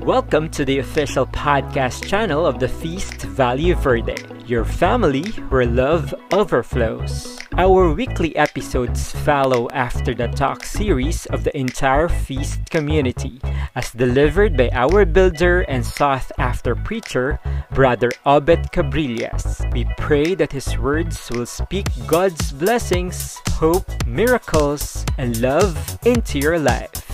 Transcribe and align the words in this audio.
Welcome 0.00 0.48
to 0.50 0.64
the 0.64 0.78
official 0.78 1.26
podcast 1.26 2.06
channel 2.06 2.46
of 2.46 2.58
the 2.60 2.68
Feast 2.68 3.22
Value 3.22 3.74
Verde, 3.74 4.16
your 4.46 4.64
family 4.64 5.24
where 5.50 5.66
love 5.66 6.14
overflows. 6.32 7.38
Our 7.58 7.92
weekly 7.92 8.34
episodes 8.36 9.10
follow 9.10 9.68
after 9.70 10.14
the 10.14 10.28
talk 10.28 10.64
series 10.64 11.26
of 11.26 11.44
the 11.44 11.54
entire 11.54 12.08
Feast 12.08 12.70
community, 12.70 13.40
as 13.74 13.90
delivered 13.90 14.56
by 14.56 14.70
our 14.72 15.04
builder 15.04 15.62
and 15.62 15.84
sought 15.84 16.30
after 16.38 16.74
preacher, 16.74 17.40
Brother 17.72 18.10
Obed 18.24 18.70
Cabrillas. 18.72 19.70
We 19.74 19.84
pray 19.98 20.34
that 20.36 20.52
his 20.52 20.78
words 20.78 21.28
will 21.30 21.46
speak 21.46 21.88
God's 22.06 22.52
blessings, 22.52 23.36
hope, 23.50 24.06
miracles, 24.06 25.04
and 25.18 25.40
love 25.40 25.98
into 26.06 26.38
your 26.38 26.58
life. 26.58 27.07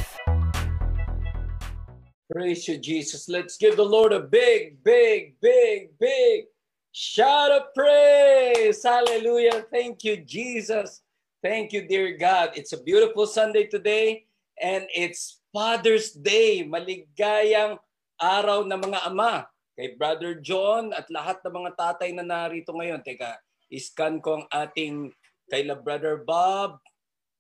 Praise 2.25 2.65
you, 2.65 2.81
Jesus. 2.81 3.29
Let's 3.29 3.61
give 3.61 3.77
the 3.77 3.85
Lord 3.85 4.17
a 4.17 4.21
big, 4.25 4.81
big, 4.81 5.37
big, 5.45 5.93
big 6.01 6.49
shout 6.89 7.53
of 7.53 7.69
praise. 7.77 8.81
Hallelujah. 8.81 9.69
Thank 9.69 10.09
you, 10.09 10.25
Jesus. 10.25 11.05
Thank 11.45 11.77
you, 11.77 11.85
dear 11.85 12.17
God. 12.17 12.57
It's 12.57 12.73
a 12.73 12.81
beautiful 12.81 13.29
Sunday 13.29 13.69
today 13.69 14.25
and 14.57 14.89
it's 14.97 15.45
Father's 15.53 16.17
Day. 16.17 16.65
Maligayang 16.65 17.77
araw 18.17 18.65
ng 18.65 18.81
mga 18.81 19.05
ama. 19.05 19.45
Kay 19.77 19.93
Brother 20.01 20.41
John 20.41 20.97
at 20.97 21.05
lahat 21.13 21.45
ng 21.45 21.61
mga 21.61 21.71
tatay 21.77 22.09
na 22.17 22.25
narito 22.25 22.73
ngayon. 22.73 23.05
Teka, 23.05 23.37
iscan 23.69 24.25
ko 24.25 24.41
ang 24.41 24.47
ating 24.49 25.13
kay 25.53 25.69
Brother 25.77 26.25
Bob, 26.25 26.81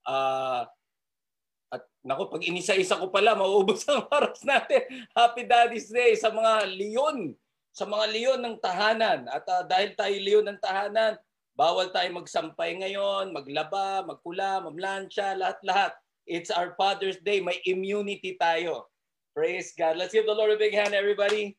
uh, 0.04 0.68
Nako, 2.04 2.28
pag 2.28 2.44
inisa-isa 2.44 3.00
ko 3.00 3.08
pala, 3.08 3.32
mauubos 3.32 3.80
ang 3.88 4.04
oras 4.12 4.44
natin. 4.44 4.84
Happy 5.16 5.48
Daddy's 5.48 5.88
Day 5.88 6.12
sa 6.12 6.28
mga 6.28 6.68
leon, 6.68 7.32
sa 7.72 7.88
mga 7.88 8.04
leon 8.12 8.40
ng 8.44 8.56
tahanan. 8.60 9.24
At 9.32 9.48
uh, 9.48 9.64
dahil 9.64 9.96
tayo 9.96 10.12
leon 10.12 10.44
ng 10.52 10.60
tahanan, 10.60 11.16
bawal 11.56 11.88
tayo 11.96 12.12
magsampay 12.12 12.76
ngayon, 12.84 13.32
maglaba, 13.32 14.04
magkula, 14.04 14.60
mamlansya, 14.60 15.32
lahat-lahat. 15.32 15.96
It's 16.28 16.52
our 16.52 16.76
Father's 16.76 17.16
Day. 17.24 17.40
May 17.40 17.64
immunity 17.64 18.36
tayo. 18.36 18.92
Praise 19.32 19.72
God. 19.72 19.96
Let's 19.96 20.12
give 20.12 20.28
the 20.28 20.36
Lord 20.36 20.52
a 20.52 20.60
big 20.60 20.76
hand, 20.76 20.92
everybody. 20.92 21.56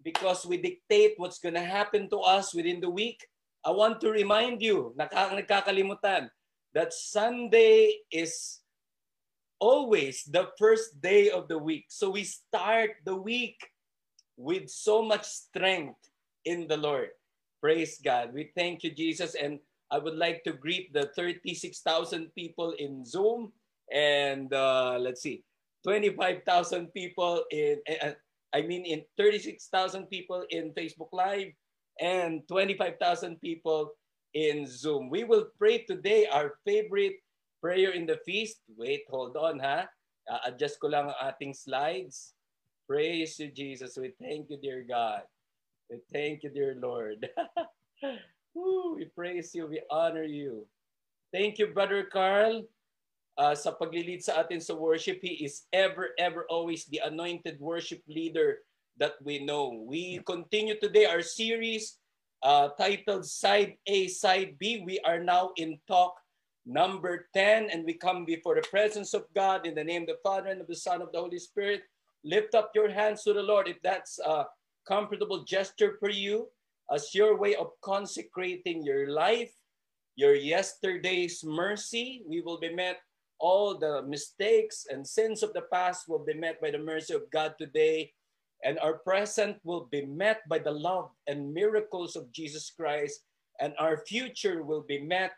Because 0.00 0.48
we 0.48 0.56
dictate 0.56 1.20
what's 1.20 1.36
to 1.36 1.52
happen 1.52 2.08
to 2.16 2.24
us 2.24 2.56
within 2.56 2.80
the 2.80 2.88
week. 2.88 3.20
I 3.60 3.76
want 3.76 4.00
to 4.00 4.08
remind 4.08 4.64
you, 4.64 4.96
nakakalimutan, 4.96 6.32
that 6.72 6.96
Sunday 6.96 8.08
is 8.08 8.64
always 9.58 10.24
the 10.24 10.48
first 10.58 11.00
day 11.00 11.30
of 11.30 11.48
the 11.48 11.58
week. 11.58 11.86
So 11.88 12.10
we 12.10 12.24
start 12.24 12.90
the 13.04 13.16
week 13.16 13.58
with 14.36 14.68
so 14.68 15.02
much 15.02 15.24
strength 15.24 15.98
in 16.44 16.68
the 16.68 16.76
Lord. 16.76 17.08
Praise 17.60 17.98
God. 18.02 18.32
We 18.34 18.52
thank 18.54 18.84
you, 18.84 18.90
Jesus. 18.90 19.34
And 19.34 19.58
I 19.90 19.98
would 19.98 20.16
like 20.16 20.44
to 20.44 20.52
greet 20.52 20.92
the 20.92 21.10
36,000 21.16 22.34
people 22.34 22.72
in 22.78 23.04
Zoom 23.04 23.52
and 23.92 24.52
uh, 24.52 24.98
let's 25.00 25.22
see, 25.22 25.44
25,000 25.84 26.92
people 26.92 27.44
in, 27.50 27.78
uh, 28.02 28.12
I 28.52 28.62
mean, 28.62 28.84
in 28.84 29.02
36,000 29.16 30.06
people 30.06 30.44
in 30.50 30.72
Facebook 30.72 31.10
Live 31.12 31.52
and 32.00 32.42
25,000 32.48 33.40
people 33.40 33.92
in 34.34 34.66
Zoom. 34.66 35.08
We 35.08 35.24
will 35.24 35.46
pray 35.58 35.78
today 35.78 36.26
our 36.26 36.58
favorite 36.66 37.16
prayer 37.60 37.92
in 37.92 38.06
the 38.06 38.18
feast. 38.24 38.62
Wait, 38.76 39.04
hold 39.08 39.36
on 39.36 39.58
ha. 39.58 39.88
Uh, 40.26 40.40
adjust 40.46 40.80
ko 40.80 40.90
lang 40.90 41.08
ang 41.08 41.18
ating 41.22 41.54
slides. 41.54 42.34
Praise 42.86 43.38
you, 43.38 43.50
Jesus. 43.50 43.98
We 43.98 44.14
thank 44.18 44.50
you, 44.50 44.58
dear 44.58 44.82
God. 44.86 45.22
We 45.90 46.02
thank 46.10 46.42
you, 46.42 46.50
dear 46.50 46.74
Lord. 46.78 47.28
Woo, 48.54 48.94
we 48.94 49.06
praise 49.06 49.54
you. 49.54 49.66
We 49.66 49.82
honor 49.90 50.26
you. 50.26 50.66
Thank 51.32 51.58
you, 51.58 51.70
Brother 51.70 52.06
Carl, 52.10 52.66
uh, 53.38 53.54
sa 53.54 53.74
paglilid 53.74 54.22
sa 54.22 54.42
atin 54.42 54.58
sa 54.58 54.74
worship. 54.74 55.22
He 55.22 55.44
is 55.46 55.66
ever, 55.70 56.14
ever, 56.18 56.46
always 56.48 56.86
the 56.86 57.02
anointed 57.04 57.60
worship 57.60 58.02
leader 58.08 58.66
that 58.98 59.18
we 59.22 59.44
know. 59.44 59.84
We 59.86 60.22
continue 60.26 60.78
today 60.78 61.06
our 61.06 61.22
series 61.22 61.98
uh, 62.42 62.72
titled 62.78 63.26
Side 63.26 63.76
A, 63.86 64.08
Side 64.08 64.56
B. 64.58 64.82
We 64.82 64.98
are 65.04 65.20
now 65.20 65.52
in 65.56 65.78
talk 65.86 66.16
Number 66.66 67.28
10, 67.32 67.70
and 67.70 67.84
we 67.84 67.94
come 67.94 68.24
before 68.24 68.56
the 68.56 68.66
presence 68.66 69.14
of 69.14 69.24
God 69.36 69.64
in 69.66 69.76
the 69.76 69.84
name 69.84 70.02
of 70.02 70.08
the 70.08 70.18
Father 70.24 70.50
and 70.50 70.60
of 70.60 70.66
the 70.66 70.74
Son 70.74 71.00
of 71.00 71.12
the 71.12 71.20
Holy 71.20 71.38
Spirit. 71.38 71.82
Lift 72.24 72.56
up 72.56 72.72
your 72.74 72.90
hands 72.90 73.22
to 73.22 73.32
the 73.32 73.42
Lord 73.42 73.68
if 73.68 73.80
that's 73.82 74.18
a 74.18 74.46
comfortable 74.88 75.44
gesture 75.44 75.96
for 76.00 76.10
you 76.10 76.48
as 76.92 77.14
your 77.14 77.38
way 77.38 77.54
of 77.54 77.70
consecrating 77.82 78.82
your 78.82 79.10
life, 79.10 79.52
your 80.16 80.34
yesterday's 80.34 81.44
mercy. 81.44 82.24
We 82.26 82.40
will 82.40 82.58
be 82.58 82.74
met, 82.74 82.98
all 83.38 83.78
the 83.78 84.02
mistakes 84.02 84.86
and 84.90 85.06
sins 85.06 85.44
of 85.44 85.52
the 85.52 85.70
past 85.72 86.08
will 86.08 86.24
be 86.24 86.34
met 86.34 86.60
by 86.60 86.72
the 86.72 86.78
mercy 86.78 87.14
of 87.14 87.30
God 87.30 87.54
today. 87.58 88.12
And 88.64 88.76
our 88.80 88.94
present 88.94 89.58
will 89.62 89.86
be 89.92 90.04
met 90.04 90.40
by 90.48 90.58
the 90.58 90.72
love 90.72 91.10
and 91.28 91.54
miracles 91.54 92.16
of 92.16 92.32
Jesus 92.32 92.72
Christ. 92.74 93.20
And 93.60 93.72
our 93.78 93.98
future 93.98 94.64
will 94.64 94.82
be 94.82 94.98
met 94.98 95.30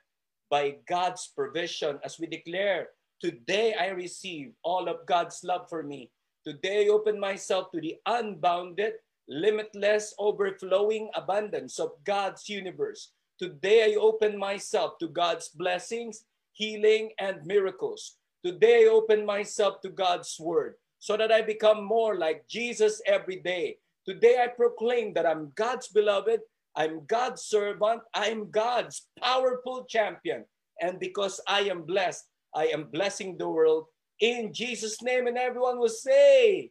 by 0.51 0.77
God's 0.89 1.27
provision 1.35 1.99
as 2.05 2.19
we 2.19 2.27
declare, 2.27 2.89
Today 3.21 3.75
I 3.75 3.89
receive 3.89 4.53
all 4.63 4.87
of 4.89 5.05
God's 5.05 5.43
love 5.43 5.69
for 5.69 5.83
me. 5.83 6.13
Today 6.47 6.87
I 6.87 6.95
open 6.95 7.19
myself 7.19 7.73
to 7.73 7.81
the 7.81 7.97
unbounded, 8.07 8.93
limitless, 9.29 10.15
overflowing 10.21 11.11
abundance 11.17 11.81
of 11.81 11.99
God's 12.05 12.49
universe. 12.49 13.11
Today 13.37 13.91
I 13.91 13.97
open 13.99 14.39
myself 14.39 14.99
to 15.01 15.09
God's 15.09 15.49
blessings, 15.49 16.27
healing, 16.53 17.11
and 17.19 17.45
miracles. 17.45 18.19
Today 18.45 18.85
I 18.87 18.95
open 18.95 19.27
myself 19.27 19.81
to 19.83 19.89
God's 19.91 20.39
word 20.39 20.75
so 21.01 21.17
that 21.17 21.33
I 21.33 21.43
become 21.43 21.83
more 21.83 22.17
like 22.17 22.47
Jesus 22.47 23.03
every 23.05 23.41
day. 23.43 23.79
Today 24.07 24.39
I 24.41 24.47
proclaim 24.47 25.13
that 25.15 25.27
I'm 25.27 25.51
God's 25.57 25.89
beloved 25.89 26.39
I'm 26.79 27.05
God's 27.07 27.43
servant. 27.43 28.03
I'm 28.15 28.53
God's 28.53 29.09
powerful 29.21 29.85
champion. 29.91 30.45
And 30.81 31.01
because 31.01 31.41
I 31.49 31.63
am 31.63 31.83
blessed, 31.83 32.23
I 32.55 32.67
am 32.69 32.85
blessing 32.85 33.37
the 33.37 33.49
world 33.49 33.87
in 34.21 34.55
Jesus' 34.55 35.03
name. 35.03 35.27
And 35.27 35.37
everyone 35.37 35.81
will 35.81 35.89
say, 35.89 36.71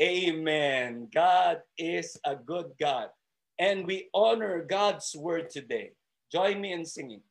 Amen. 0.00 1.08
God 1.12 1.58
is 1.76 2.16
a 2.24 2.36
good 2.36 2.70
God. 2.78 3.08
And 3.58 3.84
we 3.84 4.08
honor 4.14 4.62
God's 4.62 5.12
word 5.18 5.50
today. 5.50 5.90
Join 6.30 6.60
me 6.60 6.72
in 6.72 6.84
singing. 6.84 7.22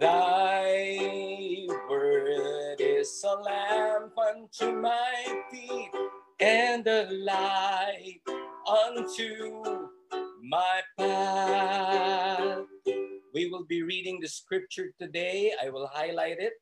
Thy 0.00 1.66
word 1.90 2.80
is 2.80 3.22
a 3.28 3.34
lamp 3.42 4.16
unto 4.16 4.72
my 4.72 5.42
feet 5.50 5.90
and 6.40 6.86
a 6.86 7.08
light 7.10 8.20
unto 8.68 9.62
my 10.42 10.80
path. 10.98 12.64
We 13.32 13.48
will 13.48 13.64
be 13.64 13.82
reading 13.82 14.20
the 14.20 14.28
scripture 14.28 14.92
today. 15.00 15.52
I 15.62 15.70
will 15.70 15.86
highlight 15.92 16.38
it. 16.38 16.54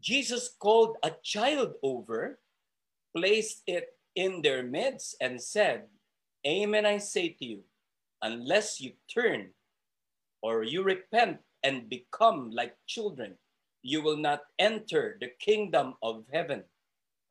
Jesus 0.00 0.56
called 0.58 0.96
a 1.02 1.12
child 1.22 1.74
over, 1.82 2.38
placed 3.14 3.62
it 3.66 3.88
in 4.16 4.40
their 4.42 4.62
midst, 4.62 5.16
and 5.20 5.40
said, 5.40 5.84
Amen, 6.46 6.86
I 6.86 6.96
say 6.98 7.36
to 7.38 7.44
you, 7.44 7.60
unless 8.22 8.80
you 8.80 8.92
turn 9.12 9.50
or 10.42 10.62
you 10.62 10.82
repent 10.82 11.38
and 11.62 11.88
become 11.88 12.50
like 12.50 12.74
children, 12.86 13.36
you 13.82 14.02
will 14.02 14.16
not 14.16 14.40
enter 14.58 15.18
the 15.20 15.28
kingdom 15.38 15.94
of 16.02 16.24
heaven. 16.32 16.64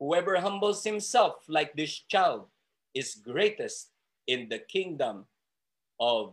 Whoever 0.00 0.40
humbles 0.40 0.82
himself 0.82 1.44
like 1.46 1.74
this 1.74 1.92
child 2.08 2.46
is 2.94 3.20
greatest 3.22 3.90
in 4.26 4.48
the 4.48 4.58
kingdom 4.58 5.26
of 6.00 6.32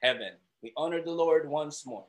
heaven. 0.00 0.34
We 0.62 0.72
honor 0.76 1.02
the 1.02 1.10
Lord 1.10 1.50
once 1.50 1.84
more. 1.84 2.06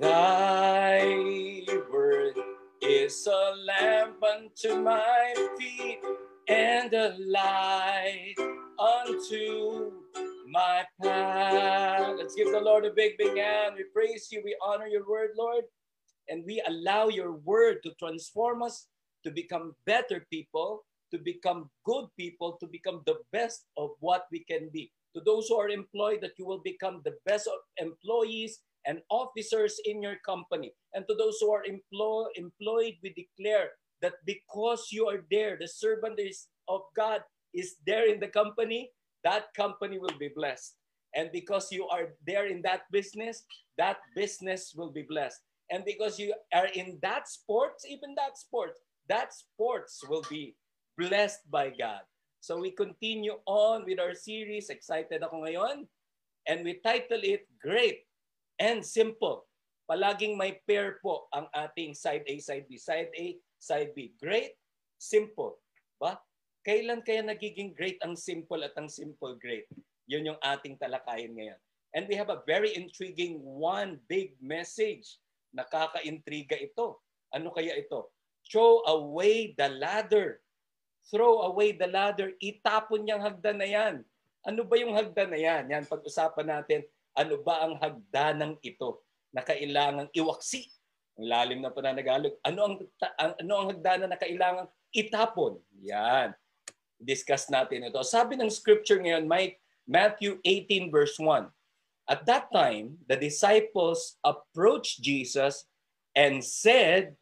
Thy 0.00 1.62
word 1.88 2.34
is 2.82 3.28
a 3.28 3.54
lamp 3.64 4.20
unto 4.20 4.82
my 4.82 5.34
feet 5.56 6.00
and 6.48 6.92
a 6.92 7.14
light 7.16 8.34
unto 8.76 9.92
my 10.48 10.84
path. 11.00 12.16
Let's 12.18 12.34
give 12.34 12.50
the 12.50 12.58
Lord 12.60 12.84
a 12.84 12.90
big, 12.90 13.18
big 13.18 13.38
hand. 13.38 13.76
We 13.76 13.84
praise 13.84 14.32
you. 14.32 14.42
We 14.44 14.56
honor 14.60 14.88
your 14.88 15.08
word, 15.08 15.30
Lord 15.38 15.62
and 16.32 16.42
we 16.46 16.64
allow 16.66 17.08
your 17.08 17.36
word 17.44 17.84
to 17.84 17.92
transform 18.00 18.62
us 18.62 18.88
to 19.22 19.30
become 19.30 19.76
better 19.84 20.26
people, 20.32 20.82
to 21.12 21.18
become 21.18 21.68
good 21.84 22.06
people, 22.18 22.56
to 22.58 22.66
become 22.66 23.02
the 23.04 23.20
best 23.32 23.66
of 23.76 23.90
what 24.00 24.24
we 24.32 24.40
can 24.48 24.70
be. 24.72 24.90
To 25.14 25.20
those 25.20 25.48
who 25.48 25.60
are 25.60 25.68
employed, 25.68 26.20
that 26.22 26.32
you 26.38 26.46
will 26.46 26.64
become 26.64 27.02
the 27.04 27.12
best 27.26 27.46
of 27.46 27.60
employees 27.76 28.60
and 28.86 29.02
officers 29.10 29.78
in 29.84 30.00
your 30.00 30.16
company. 30.24 30.72
And 30.94 31.04
to 31.06 31.14
those 31.14 31.36
who 31.38 31.52
are 31.52 31.64
employ, 31.68 32.24
employed, 32.34 32.96
we 33.02 33.12
declare 33.12 33.76
that 34.00 34.14
because 34.24 34.88
you 34.90 35.06
are 35.08 35.20
there, 35.30 35.58
the 35.60 35.68
servant 35.68 36.18
is, 36.18 36.48
of 36.66 36.80
God 36.96 37.20
is 37.52 37.76
there 37.86 38.08
in 38.08 38.20
the 38.20 38.28
company, 38.28 38.90
that 39.22 39.52
company 39.54 39.98
will 39.98 40.16
be 40.18 40.30
blessed. 40.34 40.76
And 41.14 41.30
because 41.30 41.70
you 41.70 41.86
are 41.88 42.16
there 42.26 42.46
in 42.46 42.62
that 42.62 42.90
business, 42.90 43.44
that 43.76 43.98
business 44.16 44.72
will 44.74 44.90
be 44.90 45.02
blessed. 45.02 45.42
And 45.72 45.88
because 45.88 46.20
you 46.20 46.36
are 46.52 46.68
in 46.76 47.00
that 47.00 47.32
sports, 47.32 47.88
even 47.88 48.12
that 48.20 48.36
sports, 48.36 48.76
that 49.08 49.32
sports 49.32 50.04
will 50.04 50.22
be 50.28 50.52
blessed 51.00 51.48
by 51.48 51.72
God. 51.72 52.04
So 52.44 52.60
we 52.60 52.76
continue 52.76 53.40
on 53.48 53.88
with 53.88 53.96
our 53.96 54.12
series. 54.12 54.68
Excited 54.68 55.24
ako 55.24 55.48
ngayon. 55.48 55.88
And 56.44 56.60
we 56.60 56.76
title 56.84 57.24
it 57.24 57.48
Great 57.56 58.04
and 58.60 58.84
Simple. 58.84 59.48
Palaging 59.88 60.36
may 60.36 60.60
pair 60.68 61.00
po 61.00 61.26
ang 61.32 61.48
ating 61.56 61.96
side 61.96 62.28
A, 62.28 62.36
side 62.38 62.68
B. 62.68 62.76
Side 62.76 63.10
A, 63.16 63.36
side 63.56 63.96
B. 63.96 64.12
Great, 64.20 64.54
simple. 64.98 65.58
Ba? 65.98 66.18
Kailan 66.62 67.02
kaya 67.02 67.24
nagiging 67.24 67.74
great 67.74 67.98
ang 68.06 68.14
simple 68.14 68.62
at 68.62 68.76
ang 68.78 68.86
simple 68.86 69.34
great? 69.40 69.66
Yun 70.06 70.34
yung 70.34 70.40
ating 70.42 70.78
talakayin 70.78 71.34
ngayon. 71.34 71.60
And 71.92 72.06
we 72.08 72.14
have 72.16 72.30
a 72.30 72.40
very 72.46 72.72
intriguing 72.72 73.42
one 73.42 74.00
big 74.06 74.38
message. 74.40 75.18
Nakaka-intriga 75.52 76.56
ito. 76.56 77.00
Ano 77.32 77.52
kaya 77.52 77.76
ito? 77.76 78.12
Throw 78.48 78.82
away 78.88 79.54
the 79.54 79.68
ladder 79.68 80.42
throw 81.10 81.48
away 81.50 81.74
the 81.74 81.88
ladder, 81.88 82.36
itapon 82.38 83.02
niyang 83.02 83.24
hagdan 83.24 83.58
na 83.58 83.66
yan. 83.66 83.94
Ano 84.46 84.66
ba 84.66 84.74
yung 84.78 84.94
hagdan 84.94 85.30
na 85.30 85.40
yan? 85.40 85.70
Yan, 85.70 85.84
pag-usapan 85.86 86.46
natin, 86.46 86.80
ano 87.14 87.38
ba 87.42 87.66
ang 87.66 87.78
hagdanang 87.78 88.58
ito 88.62 89.02
na 89.34 89.42
kailangang 89.42 90.10
iwaksi? 90.14 90.66
Ang 91.18 91.26
lalim 91.28 91.60
na 91.62 91.74
pananagalog. 91.74 92.34
Ano 92.46 92.60
ang, 92.66 92.74
ang, 93.18 93.32
ano 93.38 93.52
ang 93.52 93.68
hagdanan 93.74 94.10
na 94.10 94.18
kailangang 94.18 94.70
itapon? 94.94 95.58
Yan. 95.82 96.34
Discuss 97.02 97.50
natin 97.50 97.86
ito. 97.86 97.98
Sabi 98.06 98.38
ng 98.38 98.50
scripture 98.50 99.02
ngayon, 99.02 99.26
Matthew 99.86 100.38
18 100.46 100.90
verse 100.90 101.18
1. 101.18 101.50
At 102.10 102.26
that 102.26 102.50
time, 102.50 102.98
the 103.06 103.14
disciples 103.14 104.18
approached 104.26 105.02
Jesus 105.02 105.66
and 106.18 106.42
said, 106.42 107.14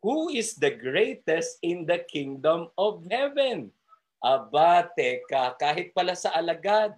Who 0.00 0.30
is 0.30 0.54
the 0.54 0.70
greatest 0.70 1.58
in 1.60 1.82
the 1.82 2.06
kingdom 2.06 2.70
of 2.78 3.02
heaven? 3.10 3.74
Aba, 4.22 4.86
teka, 4.94 5.58
kahit 5.58 5.90
pala 5.94 6.14
sa 6.14 6.34
alagad, 6.34 6.94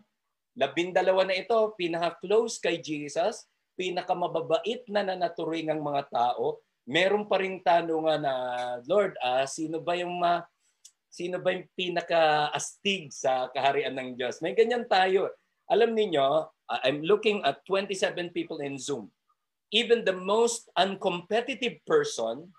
labindalawa 0.57 1.25
na 1.25 1.37
ito, 1.37 1.57
pinaka-close 1.77 2.61
kay 2.61 2.81
Jesus, 2.81 3.49
pinakamababait 3.77 4.85
na 4.93 5.01
nanaturing 5.01 5.73
ang 5.73 5.81
mga 5.81 6.13
tao, 6.13 6.61
meron 6.85 7.25
pa 7.25 7.41
ring 7.41 7.61
tanungan 7.65 8.21
na, 8.21 8.35
Lord, 8.85 9.17
ah, 9.25 9.49
sino 9.49 9.81
ba 9.81 9.97
yung 9.97 10.21
ma, 10.21 10.45
sino 11.09 11.41
ba 11.41 11.57
yung 11.57 11.65
pinaka-astig 11.73 13.09
sa 13.13 13.49
kaharian 13.49 13.97
ng 13.97 14.21
Diyos? 14.21 14.45
May 14.45 14.53
ganyan 14.53 14.85
tayo. 14.85 15.33
Alam 15.71 15.95
niyo, 15.95 16.51
I'm 16.67 17.07
looking 17.07 17.47
at 17.47 17.63
27 17.67 18.35
people 18.35 18.59
in 18.59 18.75
Zoom. 18.77 19.11
Even 19.71 20.03
the 20.03 20.15
most 20.15 20.67
uncompetitive 20.75 21.79
person 21.87 22.51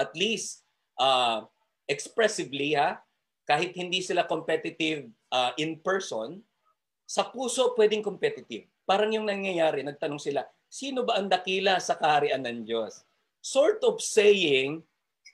at 0.00 0.16
least 0.16 0.64
uh, 0.96 1.44
expressively 1.84 2.72
ha, 2.72 2.96
kahit 3.44 3.76
hindi 3.76 4.00
sila 4.00 4.24
competitive 4.24 5.12
uh, 5.28 5.52
in 5.60 5.76
person, 5.84 6.40
sa 7.04 7.28
puso 7.28 7.76
pwedeng 7.76 8.00
competitive. 8.00 8.64
Parang 8.88 9.12
yung 9.12 9.28
nangyayari, 9.28 9.84
nagtanong 9.84 10.22
sila, 10.22 10.46
sino 10.70 11.04
ba 11.04 11.20
ang 11.20 11.28
dakila 11.28 11.76
sa 11.82 11.98
kaharian 11.98 12.40
ng 12.46 12.64
Diyos? 12.64 13.04
Sort 13.44 13.82
of 13.84 14.00
saying, 14.00 14.80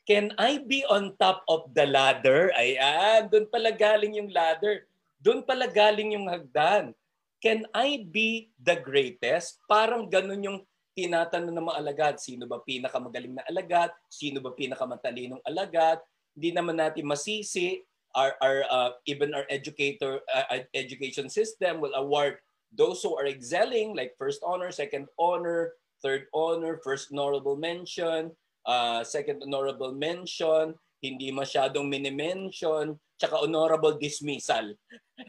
can 0.08 0.32
I 0.40 0.58
be 0.58 0.82
on 0.88 1.14
top 1.20 1.44
of 1.46 1.70
the 1.76 1.84
ladder? 1.84 2.50
Ayan, 2.56 3.28
doon 3.28 3.46
pala 3.52 3.70
galing 3.70 4.16
yung 4.16 4.32
ladder. 4.32 4.88
Doon 5.20 5.42
pala 5.44 5.66
galing 5.68 6.16
yung 6.16 6.28
hagdan. 6.28 6.92
Can 7.40 7.68
I 7.76 8.04
be 8.08 8.52
the 8.56 8.80
greatest? 8.80 9.60
Parang 9.68 10.08
ganun 10.08 10.44
yung 10.44 10.58
tinatanong 10.96 11.52
ng 11.52 11.66
mga 11.68 11.78
alagad, 11.84 12.14
sino 12.16 12.48
ba 12.48 12.64
pinakamagaling 12.64 13.36
na 13.36 13.44
alagad, 13.44 13.92
sino 14.08 14.40
ba 14.40 14.56
pinakamatalinong 14.56 15.44
alagad, 15.44 16.00
hindi 16.32 16.56
naman 16.56 16.80
natin 16.80 17.04
masisi. 17.04 17.84
Our, 18.16 18.32
our 18.40 18.58
uh, 18.72 18.90
even 19.04 19.36
our 19.36 19.44
educator 19.52 20.24
uh, 20.32 20.64
education 20.72 21.28
system 21.28 21.84
will 21.84 21.92
award 21.92 22.40
those 22.72 23.04
who 23.04 23.12
are 23.12 23.28
excelling 23.28 23.92
like 23.92 24.16
first 24.16 24.40
honor, 24.40 24.72
second 24.72 25.04
honor, 25.20 25.76
third 26.00 26.24
honor, 26.32 26.80
first 26.80 27.12
honorable 27.12 27.60
mention, 27.60 28.32
uh, 28.64 29.04
second 29.04 29.44
honorable 29.44 29.92
mention, 29.92 30.72
hindi 31.00 31.32
masyadong 31.32 31.87
mini-mention, 31.88 32.96
tsaka 33.16 33.44
honorable 33.44 33.96
dismissal. 33.96 34.76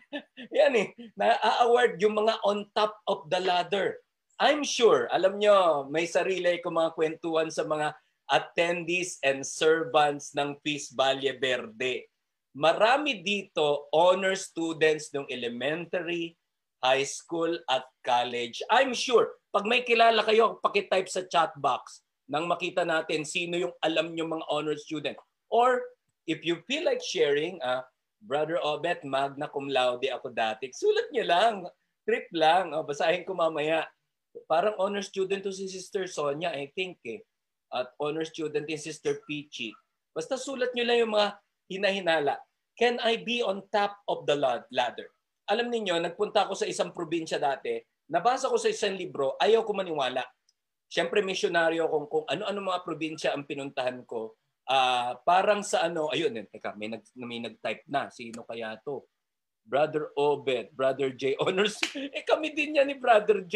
Yan 0.58 0.74
eh, 0.76 0.88
na-award 1.16 2.00
yung 2.04 2.16
mga 2.20 2.40
on 2.44 2.68
top 2.76 3.00
of 3.08 3.28
the 3.32 3.40
ladder. 3.40 4.00
I'm 4.38 4.62
sure, 4.62 5.10
alam 5.10 5.42
nyo, 5.42 5.90
may 5.90 6.06
sarili 6.06 6.62
ko 6.62 6.70
mga 6.70 6.94
kwentuhan 6.94 7.50
sa 7.50 7.66
mga 7.66 7.98
attendees 8.30 9.18
and 9.24 9.42
servants 9.42 10.36
ng 10.38 10.60
Peace 10.62 10.94
Valle 10.94 11.34
Verde. 11.42 12.06
Marami 12.58 13.24
dito 13.26 13.90
honor 13.94 14.38
students 14.38 15.10
ng 15.14 15.26
elementary, 15.30 16.38
high 16.82 17.06
school 17.06 17.54
at 17.70 17.86
college. 18.06 18.62
I'm 18.70 18.94
sure, 18.94 19.42
pag 19.50 19.66
may 19.66 19.82
kilala 19.82 20.22
kayo, 20.22 20.62
pakitype 20.62 21.10
sa 21.10 21.26
chat 21.26 21.54
box 21.58 22.06
nang 22.28 22.46
makita 22.46 22.84
natin 22.84 23.24
sino 23.24 23.56
yung 23.56 23.74
alam 23.80 24.12
nyo 24.12 24.28
mga 24.28 24.46
honor 24.52 24.78
student. 24.78 25.18
Or 25.48 25.84
if 26.28 26.44
you 26.44 26.64
feel 26.68 26.84
like 26.84 27.00
sharing, 27.04 27.62
uh, 27.64 27.84
Brother 28.24 28.58
Obet, 28.60 29.06
magna 29.06 29.48
cum 29.48 29.70
laude 29.70 30.10
ako 30.10 30.34
dati. 30.34 30.74
Sulat 30.74 31.14
nyo 31.14 31.26
lang. 31.26 31.56
Trip 32.08 32.28
lang. 32.34 32.74
Oh, 32.74 32.84
basahin 32.84 33.24
ko 33.28 33.38
mamaya. 33.38 33.86
Parang 34.50 34.78
honor 34.78 35.02
student 35.02 35.42
to 35.46 35.54
si 35.54 35.70
Sister 35.70 36.06
Sonia, 36.06 36.54
I 36.54 36.70
think 36.74 37.02
eh. 37.06 37.22
At 37.74 37.94
honor 38.02 38.26
student 38.26 38.66
din 38.66 38.80
Sister 38.80 39.22
Peachy. 39.26 39.74
Basta 40.14 40.40
sulat 40.40 40.74
nyo 40.74 40.86
lang 40.88 40.98
yung 41.04 41.14
mga 41.14 41.28
hinahinala. 41.70 42.36
Can 42.78 43.02
I 43.02 43.18
be 43.22 43.42
on 43.42 43.66
top 43.74 43.98
of 44.06 44.30
the 44.30 44.38
ladder? 44.70 45.10
Alam 45.50 45.74
niyo 45.74 45.98
nagpunta 45.98 46.46
ako 46.46 46.54
sa 46.54 46.70
isang 46.70 46.94
probinsya 46.94 47.42
dati, 47.42 47.82
nabasa 48.12 48.52
ko 48.52 48.60
sa 48.60 48.70
isang 48.70 48.94
libro, 48.94 49.34
ayaw 49.40 49.66
ko 49.66 49.74
maniwala. 49.74 50.22
Siyempre, 50.88 51.20
misyonaryo 51.20 51.90
kung, 51.92 52.06
kung 52.08 52.26
ano-ano 52.28 52.60
mga 52.64 52.84
probinsya 52.84 53.30
ang 53.36 53.44
pinuntahan 53.44 54.04
ko. 54.08 54.38
Uh, 54.68 55.16
parang 55.24 55.64
sa 55.64 55.88
ano, 55.88 56.12
ayun, 56.12 56.36
eh, 56.36 56.46
teka, 56.52 56.76
may, 56.76 56.92
nag, 56.92 57.04
may 57.16 57.40
nag-type 57.40 57.88
na. 57.88 58.12
Sino 58.12 58.44
kaya 58.44 58.76
to? 58.84 59.08
Brother 59.68 60.16
Obed, 60.16 60.72
Brother 60.76 61.12
J. 61.12 61.36
Honors. 61.44 61.80
Eh 61.96 62.24
kami 62.24 62.56
din 62.56 62.80
yan 62.80 62.88
ni 62.88 62.96
Brother 62.96 63.44
J. 63.44 63.56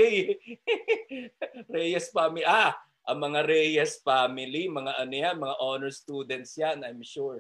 Reyes 1.76 2.12
family. 2.12 2.44
Ah, 2.44 2.76
ang 3.08 3.20
mga 3.24 3.48
Reyes 3.48 4.04
family, 4.04 4.68
mga 4.68 4.92
ano 5.00 5.14
yan, 5.16 5.36
mga 5.40 5.56
honor 5.58 5.92
students 5.92 6.56
yan, 6.60 6.84
I'm 6.84 7.02
sure. 7.02 7.40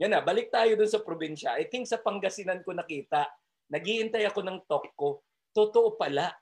Yan 0.00 0.14
na, 0.14 0.22
balik 0.24 0.48
tayo 0.50 0.72
dun 0.78 0.88
sa 0.88 1.02
probinsya. 1.02 1.58
I 1.58 1.68
think 1.68 1.84
sa 1.84 2.00
Pangasinan 2.00 2.64
ko 2.64 2.72
nakita, 2.72 3.28
nagiintay 3.68 4.24
ako 4.24 4.40
ng 4.40 4.58
talk 4.70 4.86
ko. 4.96 5.20
Totoo 5.52 5.98
pala. 5.98 6.32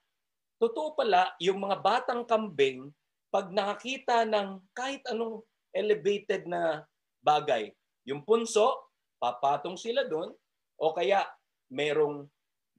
Totoo 0.61 0.93
pala, 0.93 1.35
yung 1.41 1.59
mga 1.59 1.77
batang 1.81 2.23
kambing, 2.29 2.93
pag 3.33 3.49
nakakita 3.49 4.29
ng 4.29 4.61
kahit 4.77 5.01
anong 5.09 5.41
elevated 5.73 6.47
na 6.47 6.85
bagay, 7.21 7.71
yung 8.09 8.25
punso, 8.25 8.91
papatong 9.21 9.77
sila 9.77 10.09
doon, 10.09 10.33
o 10.81 10.93
kaya 10.97 11.29
merong, 11.69 12.25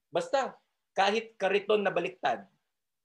basta 0.10 0.57
kahit 0.91 1.38
kariton 1.39 1.86
na 1.86 1.93
baliktad, 1.93 2.43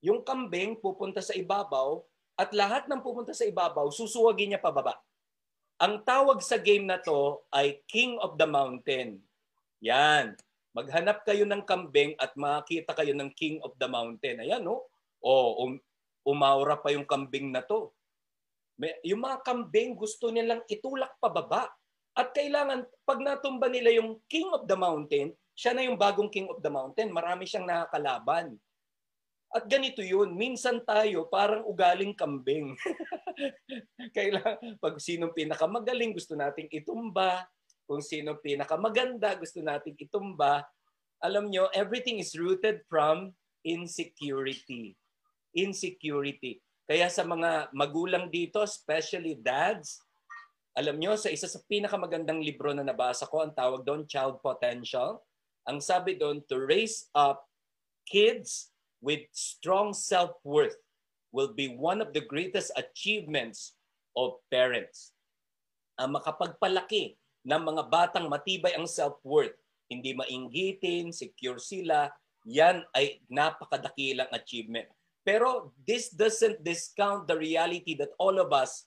yung 0.02 0.22
kambing 0.26 0.76
pupunta 0.78 1.22
sa 1.22 1.36
ibabaw 1.36 2.02
at 2.36 2.52
lahat 2.52 2.84
ng 2.90 3.00
pupunta 3.00 3.32
sa 3.32 3.48
ibabaw, 3.48 3.88
susuwagin 3.88 4.52
niya 4.54 4.60
pababa. 4.60 5.00
Ang 5.76 6.04
tawag 6.04 6.40
sa 6.40 6.56
game 6.56 6.88
na 6.88 6.96
to 7.00 7.44
ay 7.52 7.80
King 7.88 8.16
of 8.20 8.40
the 8.40 8.48
Mountain. 8.48 9.20
Yan. 9.84 10.36
Maghanap 10.76 11.24
kayo 11.24 11.48
ng 11.48 11.64
kambing 11.64 12.12
at 12.20 12.36
makita 12.36 12.92
kayo 12.92 13.16
ng 13.16 13.32
King 13.32 13.60
of 13.64 13.76
the 13.80 13.88
Mountain. 13.88 14.44
Ayan, 14.44 14.64
no? 14.64 14.84
O, 15.20 15.64
um, 15.64 15.72
umaura 16.24 16.76
pa 16.76 16.92
yung 16.92 17.08
kambing 17.08 17.52
na 17.52 17.64
to. 17.64 17.92
Yung 19.04 19.24
mga 19.24 19.40
kambing 19.40 19.96
gusto 19.96 20.28
nilang 20.28 20.60
itulak 20.68 21.16
pababa. 21.20 21.68
At 22.16 22.32
kailangan, 22.32 22.88
pag 23.04 23.20
natumba 23.20 23.68
nila 23.68 23.92
yung 23.92 24.20
King 24.28 24.48
of 24.52 24.64
the 24.64 24.76
Mountain, 24.76 25.36
siya 25.56 25.72
na 25.72 25.88
yung 25.88 25.96
bagong 25.96 26.28
king 26.28 26.44
of 26.52 26.60
the 26.60 26.68
mountain. 26.68 27.08
Marami 27.08 27.48
siyang 27.48 27.64
nakakalaban. 27.64 28.60
At 29.48 29.64
ganito 29.64 30.04
yun, 30.04 30.36
minsan 30.36 30.84
tayo 30.84 31.32
parang 31.32 31.64
ugaling 31.64 32.12
kambing. 32.12 32.76
Kailangan, 34.16 34.76
pag 34.76 35.00
sinong 35.00 35.32
pinakamagaling, 35.32 36.12
gusto 36.12 36.36
nating 36.36 36.68
itumba. 36.68 37.48
Kung 37.88 38.04
sino 38.04 38.36
pinakamaganda, 38.36 39.32
gusto 39.40 39.64
nating 39.64 39.96
itumba. 39.96 40.60
Alam 41.24 41.48
nyo, 41.48 41.72
everything 41.72 42.20
is 42.20 42.36
rooted 42.36 42.84
from 42.84 43.32
insecurity. 43.64 44.92
insecurity. 45.56 46.60
Kaya 46.86 47.10
sa 47.10 47.26
mga 47.26 47.74
magulang 47.74 48.30
dito, 48.30 48.62
especially 48.62 49.34
dads, 49.34 50.06
alam 50.78 50.94
nyo, 51.02 51.18
sa 51.18 51.34
isa 51.34 51.50
sa 51.50 51.58
pinakamagandang 51.66 52.38
libro 52.38 52.70
na 52.70 52.86
nabasa 52.86 53.26
ko, 53.26 53.42
ang 53.42 53.50
tawag 53.50 53.82
doon, 53.82 54.06
Child 54.06 54.38
Potential, 54.38 55.18
ang 55.66 55.82
sabi 55.82 56.14
doon, 56.14 56.46
to 56.46 56.62
raise 56.62 57.10
up 57.10 57.42
kids 58.06 58.70
with 59.02 59.26
strong 59.34 59.90
self-worth 59.90 60.78
will 61.34 61.50
be 61.50 61.74
one 61.74 61.98
of 61.98 62.14
the 62.14 62.22
greatest 62.22 62.70
achievements 62.78 63.74
of 64.14 64.38
parents. 64.46 65.10
Ang 65.98 66.16
makapagpalaki 66.16 67.18
ng 67.42 67.62
mga 67.66 67.82
batang 67.90 68.30
matibay 68.30 68.78
ang 68.78 68.86
self-worth, 68.86 69.58
hindi 69.90 70.14
mainggitin, 70.14 71.10
secure 71.10 71.58
sila, 71.58 72.14
yan 72.46 72.86
ay 72.94 73.18
napakadakilang 73.26 74.30
achievement. 74.30 74.86
Pero 75.26 75.74
this 75.82 76.14
doesn't 76.14 76.62
discount 76.62 77.26
the 77.26 77.34
reality 77.34 77.98
that 77.98 78.14
all 78.14 78.38
of 78.38 78.54
us 78.54 78.86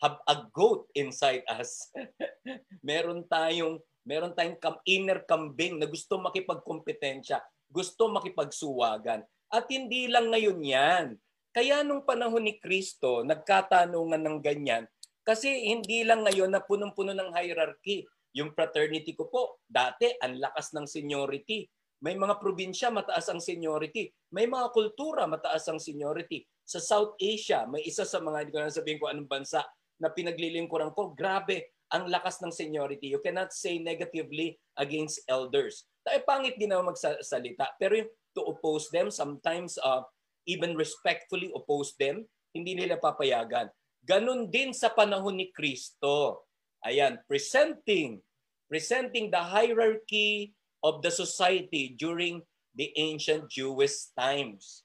have 0.00 0.16
a 0.24 0.48
goat 0.56 0.88
inside 0.96 1.44
us. 1.52 1.92
meron 2.88 3.28
tayong 3.28 3.76
meron 4.08 4.32
tayong 4.32 4.56
inner 4.88 5.20
kambing 5.28 5.76
na 5.76 5.84
gusto 5.84 6.16
makipagkompetensya, 6.16 7.44
gusto 7.68 8.08
makipagsuwagan. 8.08 9.24
At 9.52 9.68
hindi 9.68 10.08
lang 10.08 10.32
ngayon 10.32 10.60
yan. 10.64 11.06
Kaya 11.52 11.84
nung 11.84 12.02
panahon 12.02 12.48
ni 12.48 12.56
Kristo, 12.58 13.22
nagkatanungan 13.22 14.18
ng 14.18 14.38
ganyan, 14.42 14.84
kasi 15.24 15.72
hindi 15.72 16.04
lang 16.04 16.26
ngayon 16.26 16.52
na 16.52 16.60
punong-puno 16.60 17.16
ng 17.16 17.32
hierarchy. 17.32 18.04
Yung 18.36 18.52
fraternity 18.52 19.16
ko 19.16 19.32
po, 19.32 19.62
dati 19.64 20.12
ang 20.20 20.36
lakas 20.36 20.76
ng 20.76 20.84
seniority. 20.84 21.64
May 22.04 22.20
mga 22.20 22.36
probinsya, 22.36 22.92
mataas 22.92 23.32
ang 23.32 23.40
seniority. 23.40 24.12
May 24.28 24.44
mga 24.44 24.76
kultura, 24.76 25.24
mataas 25.24 25.64
ang 25.72 25.80
seniority. 25.80 26.44
Sa 26.60 26.76
South 26.76 27.16
Asia, 27.16 27.64
may 27.64 27.80
isa 27.80 28.04
sa 28.04 28.20
mga, 28.20 28.44
hindi 28.44 28.52
ko 28.52 28.60
na 28.60 28.68
sabihin 28.68 29.00
ko 29.00 29.08
anong 29.08 29.24
bansa, 29.24 29.64
na 29.96 30.12
pinaglilingkuran 30.12 30.92
ko, 30.92 31.16
grabe, 31.16 31.72
ang 31.88 32.12
lakas 32.12 32.44
ng 32.44 32.52
seniority. 32.52 33.08
You 33.08 33.24
cannot 33.24 33.56
say 33.56 33.80
negatively 33.80 34.60
against 34.76 35.24
elders. 35.32 35.88
Tayo 36.04 36.20
pangit 36.28 36.60
din 36.60 36.76
naman 36.76 36.92
magsalita. 36.92 37.72
Pero 37.80 38.04
yung 38.04 38.10
to 38.36 38.44
oppose 38.52 38.92
them, 38.92 39.08
sometimes 39.08 39.80
uh, 39.80 40.04
even 40.44 40.76
respectfully 40.76 41.48
oppose 41.56 41.96
them, 41.96 42.28
hindi 42.52 42.76
nila 42.76 43.00
papayagan. 43.00 43.72
Ganon 44.04 44.52
din 44.52 44.76
sa 44.76 44.92
panahon 44.92 45.40
ni 45.40 45.48
Kristo. 45.48 46.44
Ayan, 46.84 47.16
presenting, 47.24 48.20
presenting 48.68 49.32
the 49.32 49.40
hierarchy 49.40 50.52
of 50.84 51.00
the 51.00 51.08
society 51.08 51.96
during 51.96 52.44
the 52.76 52.92
ancient 53.00 53.48
Jewish 53.48 54.12
times. 54.12 54.84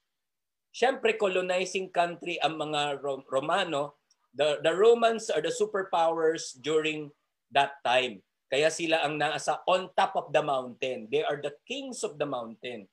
Siyempre, 0.72 1.20
colonizing 1.20 1.92
country 1.92 2.40
ang 2.40 2.56
mga 2.56 3.04
Romano, 3.28 4.00
the, 4.32 4.64
the 4.64 4.72
Romans 4.72 5.28
are 5.28 5.44
the 5.44 5.52
superpowers 5.52 6.56
during 6.64 7.12
that 7.52 7.76
time. 7.84 8.24
Kaya 8.48 8.72
sila 8.72 9.04
ang 9.04 9.20
nasa 9.20 9.62
on 9.68 9.92
top 9.94 10.16
of 10.16 10.32
the 10.32 10.42
mountain. 10.42 11.06
They 11.12 11.22
are 11.22 11.38
the 11.38 11.54
kings 11.68 12.02
of 12.02 12.18
the 12.18 12.26
mountain. 12.26 12.90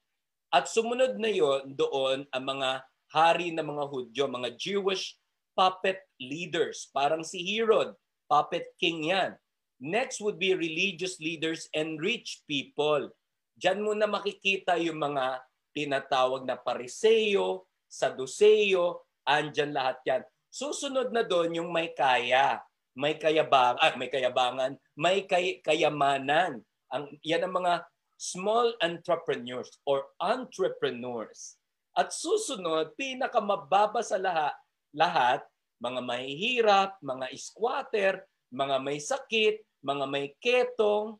At 0.52 0.68
sumunod 0.68 1.16
na 1.16 1.30
yon 1.32 1.72
doon 1.78 2.28
ang 2.28 2.44
mga 2.44 2.84
hari 3.12 3.54
ng 3.54 3.64
mga 3.64 3.84
Hudyo, 3.88 4.24
mga 4.28 4.50
Jewish 4.58 5.16
puppet 5.56 6.04
leaders. 6.20 6.92
Parang 6.92 7.24
si 7.24 7.40
Herod, 7.40 7.96
puppet 8.28 8.68
king 8.76 9.08
yan. 9.12 9.36
Next 9.76 10.24
would 10.24 10.40
be 10.40 10.56
religious 10.56 11.20
leaders 11.20 11.68
and 11.76 12.00
rich 12.00 12.40
people. 12.48 13.12
Diyan 13.56 13.84
mo 13.84 13.92
na 13.92 14.08
makikita 14.08 14.80
yung 14.80 15.00
mga 15.00 15.44
tinatawag 15.76 16.48
na 16.48 16.56
pariseo, 16.56 17.68
saduseo, 17.84 19.04
andyan 19.28 19.76
lahat 19.76 19.98
yan. 20.08 20.22
Susunod 20.48 21.12
na 21.12 21.20
doon 21.20 21.60
yung 21.60 21.68
may 21.68 21.92
kaya, 21.92 22.64
may 22.96 23.20
kayabang, 23.20 23.76
ah, 23.76 23.92
may 24.00 24.08
kayabangan, 24.08 24.80
may 24.96 25.28
kay, 25.28 25.60
kayamanan. 25.60 26.64
Ang 26.88 27.04
yan 27.20 27.44
ang 27.44 27.60
mga 27.60 27.84
small 28.16 28.72
entrepreneurs 28.80 29.68
or 29.84 30.08
entrepreneurs. 30.16 31.60
At 31.92 32.12
susunod, 32.16 32.96
pinakamababa 32.96 34.00
sa 34.00 34.16
lahat, 34.16 34.56
lahat, 34.96 35.44
mga 35.76 36.00
mahihirap, 36.00 36.90
mga 37.04 37.26
squatter, 37.36 38.24
mga 38.52 38.76
may 38.82 38.98
sakit, 38.98 39.62
mga 39.82 40.04
may 40.10 40.34
ketong, 40.38 41.18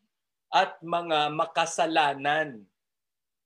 at 0.51 0.79
mga 0.83 1.33
makasalanan. 1.35 2.63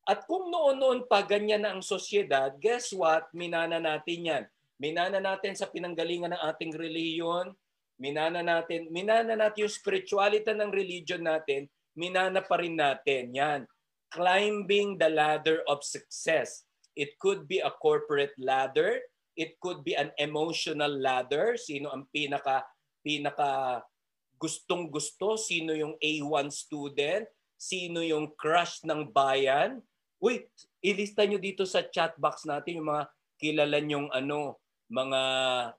At 0.04 0.25
kung 0.28 0.50
noon-noon 0.52 1.06
pa 1.06 1.25
ganyan 1.25 1.64
na 1.64 1.76
ang 1.76 1.82
sosyedad, 1.84 2.56
guess 2.60 2.92
what? 2.92 3.30
Minana 3.32 3.80
natin 3.80 4.20
yan 4.26 4.44
Minana 4.80 5.20
natin 5.20 5.52
sa 5.52 5.68
pinanggalingan 5.68 6.32
ng 6.32 6.40
ating 6.40 6.72
reliyon, 6.72 7.52
minana 8.00 8.40
natin, 8.40 8.88
minana 8.88 9.37
natin 9.37 9.68
yung 9.68 9.76
spirituality 9.76 10.49
ng 10.56 10.72
religion 10.72 11.20
natin, 11.20 11.68
minana 11.92 12.40
pa 12.40 12.56
rin 12.56 12.80
natin. 12.80 13.28
Yan. 13.37 13.68
Climbing 14.08 14.96
the 14.96 15.12
ladder 15.12 15.60
of 15.68 15.84
success. 15.84 16.64
It 16.96 17.20
could 17.20 17.44
be 17.44 17.60
a 17.60 17.68
corporate 17.68 18.32
ladder. 18.40 19.04
It 19.37 19.60
could 19.60 19.84
be 19.84 19.92
an 20.00 20.16
emotional 20.16 20.90
ladder. 20.90 21.60
Sino 21.60 21.92
ang 21.92 22.08
pinaka 22.08 22.64
pinaka 23.00 23.83
gustong 24.40 24.88
gusto? 24.88 25.37
Sino 25.37 25.76
yung 25.76 25.95
A1 26.00 26.49
student? 26.49 27.28
Sino 27.61 28.00
yung 28.00 28.33
crush 28.37 28.80
ng 28.88 29.12
bayan? 29.12 29.85
Uy, 30.21 30.49
ilista 30.80 31.25
nyo 31.25 31.37
dito 31.37 31.69
sa 31.69 31.85
chat 31.85 32.16
box 32.16 32.49
natin 32.49 32.80
yung 32.80 32.88
mga 32.88 33.04
kilala 33.40 33.78
nyong 33.80 34.09
ano, 34.12 34.61
mga 34.88 35.21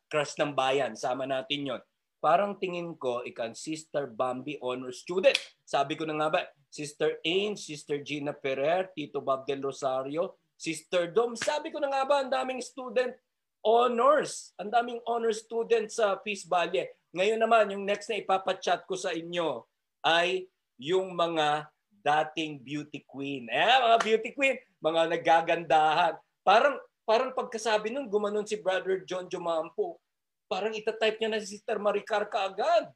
crush 0.10 0.38
ng 0.38 0.54
bayan. 0.54 0.94
Sama 0.98 1.26
natin 1.26 1.74
yon. 1.74 1.82
Parang 2.22 2.54
tingin 2.62 2.94
ko, 3.02 3.26
ikan 3.26 3.58
Sister 3.58 4.06
Bambi 4.06 4.54
Honor 4.62 4.94
Student. 4.94 5.38
Sabi 5.66 5.98
ko 5.98 6.06
na 6.06 6.22
nga 6.22 6.30
ba, 6.30 6.42
Sister 6.70 7.18
Ain, 7.26 7.58
Sister 7.58 8.06
Gina 8.06 8.32
Ferrer, 8.38 8.94
Tito 8.94 9.20
Bob 9.26 9.50
Del 9.50 9.60
Rosario, 9.60 10.38
Sister 10.54 11.10
Dom. 11.10 11.34
Sabi 11.34 11.74
ko 11.74 11.82
na 11.82 11.90
nga 11.90 12.06
ba, 12.06 12.22
ang 12.22 12.30
daming 12.30 12.62
student 12.62 13.18
honors. 13.66 14.54
Ang 14.62 14.70
daming 14.70 15.02
honor 15.10 15.34
student 15.34 15.90
sa 15.90 16.14
Peace 16.22 16.46
Valley. 16.46 16.86
Ngayon 17.12 17.40
naman, 17.40 17.72
yung 17.76 17.84
next 17.84 18.08
na 18.08 18.20
ipapachat 18.20 18.88
ko 18.88 18.96
sa 18.96 19.12
inyo 19.12 19.68
ay 20.04 20.48
yung 20.80 21.14
mga 21.14 21.68
dating 22.02 22.58
beauty 22.64 23.06
queen. 23.06 23.46
Eh, 23.52 23.62
mga 23.62 24.00
beauty 24.02 24.30
queen, 24.34 24.58
mga 24.82 25.12
nagagandahan. 25.12 26.16
Parang 26.42 26.82
Parang 27.12 27.36
pagkasabi 27.36 27.92
nun, 27.92 28.08
gumanon 28.08 28.48
si 28.48 28.56
Brother 28.56 29.04
John 29.04 29.28
Jumampo. 29.28 30.00
Parang 30.48 30.72
itatype 30.72 31.18
niya 31.20 31.28
na 31.28 31.44
si 31.44 31.60
Sister 31.60 31.76
Maricar 31.76 32.24
kaagad. 32.30 32.88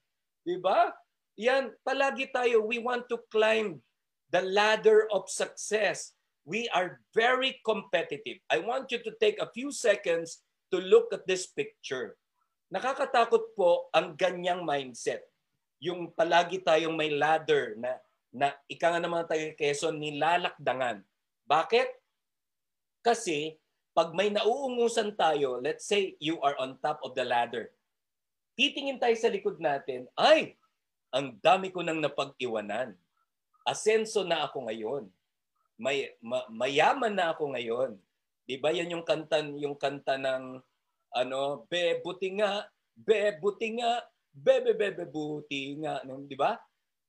Di 0.46 0.56
ba? 0.56 0.94
Yan, 1.36 1.74
palagi 1.84 2.32
tayo, 2.32 2.64
we 2.64 2.80
want 2.80 3.10
to 3.12 3.20
climb 3.28 3.84
the 4.32 4.40
ladder 4.40 5.10
of 5.12 5.28
success. 5.28 6.16
We 6.46 6.72
are 6.72 7.02
very 7.12 7.60
competitive. 7.66 8.40
I 8.48 8.64
want 8.64 8.94
you 8.94 9.04
to 9.04 9.12
take 9.20 9.42
a 9.42 9.52
few 9.52 9.74
seconds 9.74 10.46
to 10.70 10.78
look 10.78 11.12
at 11.12 11.26
this 11.26 11.50
picture. 11.50 12.16
Nakakatakot 12.70 13.54
po 13.54 13.88
ang 13.94 14.18
ganyang 14.18 14.66
mindset. 14.66 15.26
Yung 15.78 16.10
palagi 16.10 16.62
tayong 16.66 16.98
may 16.98 17.14
ladder 17.14 17.78
na, 17.78 18.02
na 18.34 18.48
ika 18.66 18.90
nga 18.90 19.02
naman 19.02 19.28
tayo 19.30 19.54
Quezon, 19.54 20.02
nilalakdangan. 20.02 21.06
Bakit? 21.46 21.88
Kasi 23.06 23.54
pag 23.96 24.12
may 24.12 24.34
nauungusan 24.34 25.14
tayo, 25.14 25.62
let's 25.62 25.86
say 25.86 26.18
you 26.18 26.42
are 26.42 26.58
on 26.58 26.76
top 26.82 27.00
of 27.06 27.14
the 27.14 27.24
ladder, 27.24 27.72
titingin 28.58 29.00
tayo 29.00 29.16
sa 29.16 29.32
likod 29.32 29.62
natin, 29.62 30.10
ay, 30.20 30.58
ang 31.14 31.38
dami 31.40 31.72
ko 31.72 31.80
nang 31.80 32.04
napag-iwanan. 32.04 32.92
Asenso 33.64 34.28
na 34.28 34.44
ako 34.44 34.68
ngayon. 34.68 35.08
May, 35.80 36.12
ma, 36.20 36.44
mayaman 36.52 37.16
na 37.16 37.32
ako 37.32 37.56
ngayon. 37.56 37.96
Di 38.44 38.60
ba 38.60 38.76
yan 38.76 38.92
yung 38.92 39.06
kanta, 39.08 39.40
yung 39.42 39.80
kanta 39.80 40.20
ng 40.20 40.60
ano, 41.16 41.64
be 41.72 42.04
buti 42.04 42.36
nga, 42.38 42.68
be 42.94 43.32
buti 43.40 43.80
nga, 43.80 44.04
be 44.36 44.60
be 44.60 44.72
be, 44.76 44.88
be 44.92 45.06
buti 45.08 45.80
nga, 45.80 46.04
di 46.04 46.36
ba? 46.36 46.60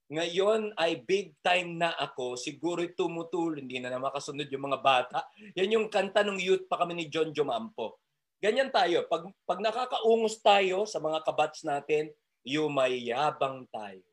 ngayon 0.07 0.71
ay 0.79 1.03
big 1.03 1.35
time 1.43 1.83
na 1.83 1.91
ako, 1.99 2.39
siguro 2.39 2.87
tumutulong, 2.95 3.67
hindi 3.67 3.83
na 3.83 3.91
na 3.91 3.99
makasunod 3.99 4.47
yung 4.47 4.71
mga 4.71 4.79
bata. 4.79 5.19
Yan 5.59 5.75
yung 5.75 5.87
kanta 5.91 6.23
ng 6.23 6.39
youth 6.39 6.71
pa 6.71 6.79
kami 6.79 6.95
ni 6.95 7.11
John 7.11 7.35
Jomampo. 7.35 7.99
Ganyan 8.39 8.71
tayo. 8.71 9.03
Pag, 9.11 9.27
pag 9.43 9.59
nakakaungos 9.59 10.39
tayo 10.39 10.87
sa 10.87 11.03
mga 11.03 11.27
kabats 11.27 11.67
natin, 11.67 12.15
yumayabang 12.47 13.67
tayo. 13.75 14.07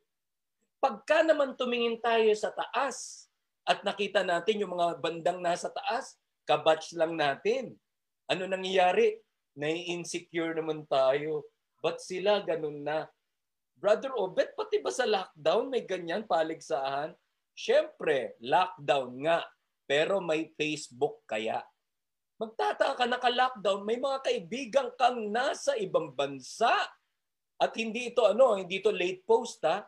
Pagka 0.81 1.21
naman 1.21 1.53
tumingin 1.53 2.01
tayo 2.01 2.33
sa 2.33 2.49
taas 2.49 3.29
at 3.61 3.85
nakita 3.85 4.25
natin 4.25 4.65
yung 4.65 4.73
mga 4.73 4.97
bandang 4.97 5.39
nasa 5.45 5.69
taas, 5.69 6.17
kabats 6.49 6.89
lang 6.97 7.13
natin. 7.13 7.77
Ano 8.25 8.49
nangyayari? 8.49 9.21
Nai-insecure 9.53 10.57
naman 10.57 10.89
tayo. 10.89 11.45
Ba't 11.77 12.01
sila 12.01 12.41
ganun 12.41 12.81
na? 12.81 13.05
Brother 13.77 14.15
Obet, 14.17 14.57
pati 14.57 14.81
ba 14.81 14.89
sa 14.89 15.05
lockdown 15.05 15.69
may 15.69 15.85
ganyan 15.85 16.25
paligsahan? 16.25 17.13
Siyempre, 17.53 18.39
lockdown 18.41 19.27
nga. 19.27 19.45
Pero 19.85 20.23
may 20.23 20.49
Facebook 20.57 21.21
kaya. 21.29 21.61
Magtataka 22.41 22.97
ka 22.97 23.05
naka-lockdown, 23.05 23.85
may 23.85 24.01
mga 24.01 24.19
kaibigan 24.25 24.87
kang 24.97 25.29
nasa 25.29 25.77
ibang 25.77 26.09
bansa. 26.15 26.73
At 27.61 27.77
hindi 27.77 28.09
ito 28.09 28.25
ano, 28.25 28.57
hindi 28.57 28.81
ito 28.81 28.89
late 28.89 29.21
post 29.21 29.61
ha. 29.67 29.85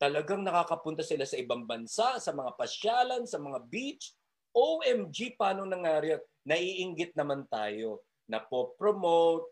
Talagang 0.00 0.40
nakakapunta 0.40 1.04
sila 1.04 1.28
sa 1.28 1.36
ibang 1.36 1.68
bansa, 1.68 2.16
sa 2.16 2.32
mga 2.32 2.56
pasyalan, 2.56 3.28
sa 3.28 3.36
mga 3.36 3.58
beach. 3.68 4.16
OMG, 4.54 5.36
paano 5.36 5.66
nangyari? 5.68 6.16
Naiinggit 6.46 7.12
naman 7.18 7.44
tayo 7.50 8.06
na 8.28 8.40
po 8.40 8.72
promote, 8.76 9.48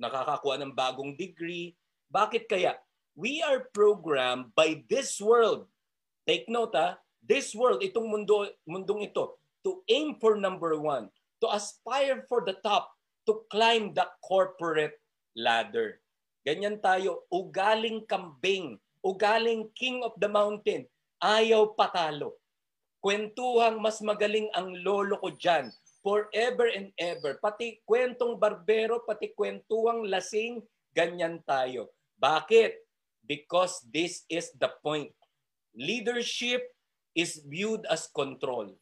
nakakakuha 0.00 0.56
ng 0.60 0.72
bagong 0.72 1.16
degree. 1.16 1.76
Bakit 2.08 2.48
kaya? 2.48 2.76
We 3.16 3.44
are 3.44 3.68
programmed 3.72 4.56
by 4.56 4.84
this 4.88 5.20
world. 5.20 5.68
Take 6.24 6.48
note 6.48 6.72
ha, 6.76 6.96
this 7.20 7.52
world, 7.52 7.84
itong 7.84 8.08
mundo, 8.08 8.48
mundong 8.64 9.04
ito, 9.04 9.36
to 9.60 9.84
aim 9.92 10.16
for 10.16 10.40
number 10.40 10.78
one, 10.80 11.12
to 11.44 11.46
aspire 11.52 12.24
for 12.28 12.40
the 12.44 12.56
top, 12.64 12.88
to 13.28 13.44
climb 13.52 13.92
the 13.92 14.08
corporate 14.24 14.96
ladder. 15.36 16.00
Ganyan 16.46 16.80
tayo, 16.80 17.28
ugaling 17.28 18.08
kambing, 18.08 18.80
ugaling 19.04 19.68
king 19.76 20.00
of 20.00 20.16
the 20.16 20.28
mountain, 20.28 20.88
ayaw 21.20 21.76
patalo. 21.76 22.40
Kwentuhang 23.00 23.80
mas 23.80 24.00
magaling 24.04 24.48
ang 24.52 24.76
lolo 24.80 25.16
ko 25.20 25.32
dyan, 25.36 25.72
forever 26.00 26.68
and 26.68 26.92
ever. 26.96 27.36
Pati 27.40 27.80
kwentong 27.84 28.36
barbero, 28.40 29.04
pati 29.04 29.32
kwentuhang 29.32 30.08
lasing, 30.08 30.60
ganyan 30.92 31.40
tayo. 31.44 31.92
Bakit? 32.20 32.76
Because 33.24 33.80
this 33.88 34.24
is 34.28 34.50
the 34.56 34.68
point. 34.84 35.12
Leadership 35.76 36.64
is 37.14 37.40
viewed 37.46 37.86
as 37.86 38.10
control. 38.10 38.74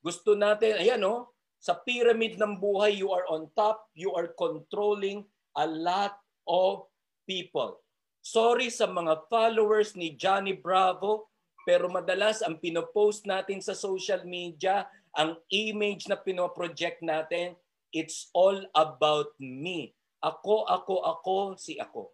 Gusto 0.00 0.36
natin, 0.36 0.80
ayan 0.80 1.04
o, 1.04 1.12
oh, 1.12 1.22
sa 1.64 1.80
pyramid 1.80 2.36
ng 2.36 2.60
buhay, 2.60 2.92
you 2.92 3.08
are 3.08 3.24
on 3.32 3.48
top, 3.56 3.88
you 3.96 4.12
are 4.12 4.28
controlling 4.36 5.24
a 5.56 5.64
lot 5.64 6.12
of 6.44 6.84
people. 7.24 7.80
Sorry 8.20 8.68
sa 8.68 8.84
mga 8.84 9.28
followers 9.32 9.96
ni 9.96 10.12
Johnny 10.12 10.52
Bravo, 10.52 11.32
pero 11.64 11.88
madalas 11.88 12.44
ang 12.44 12.60
pinopost 12.60 13.24
natin 13.24 13.64
sa 13.64 13.72
social 13.72 14.28
media, 14.28 14.84
ang 15.14 15.38
image 15.50 16.10
na 16.10 16.18
pinoproject 16.18 17.02
natin, 17.02 17.54
it's 17.94 18.30
all 18.34 18.58
about 18.74 19.30
me. 19.38 19.94
Ako, 20.18 20.66
ako, 20.66 20.94
ako, 21.06 21.36
si 21.54 21.78
ako. 21.78 22.10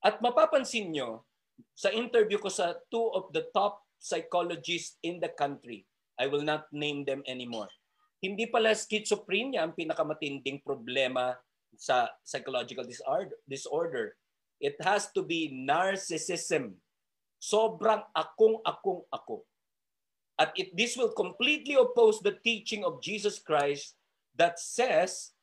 At 0.00 0.20
mapapansin 0.20 0.92
nyo, 0.92 1.24
sa 1.76 1.92
interview 1.92 2.40
ko 2.40 2.48
sa 2.48 2.76
two 2.88 3.12
of 3.12 3.32
the 3.36 3.48
top 3.52 3.84
psychologists 4.00 4.96
in 5.04 5.20
the 5.20 5.28
country, 5.28 5.84
I 6.16 6.28
will 6.28 6.44
not 6.44 6.68
name 6.72 7.04
them 7.04 7.24
anymore. 7.28 7.68
Hindi 8.20 8.48
pala 8.48 8.76
schizophrenia 8.76 9.64
ang 9.64 9.72
pinakamatinding 9.72 10.60
problema 10.60 11.36
sa 11.76 12.12
psychological 12.20 12.84
disorder. 13.48 14.16
It 14.60 14.76
has 14.84 15.08
to 15.16 15.24
be 15.24 15.48
narcissism. 15.48 16.76
Sobrang 17.40 18.04
akong-akong 18.12 19.08
ako. 19.08 19.48
At 20.40 20.56
it, 20.56 20.72
this 20.72 20.96
will 20.96 21.12
completely 21.12 21.76
oppose 21.76 22.24
the 22.24 22.40
teaching 22.40 22.80
of 22.80 23.04
Jesus 23.04 23.36
Christ 23.36 24.00
that 24.40 24.56
says, 24.56 25.36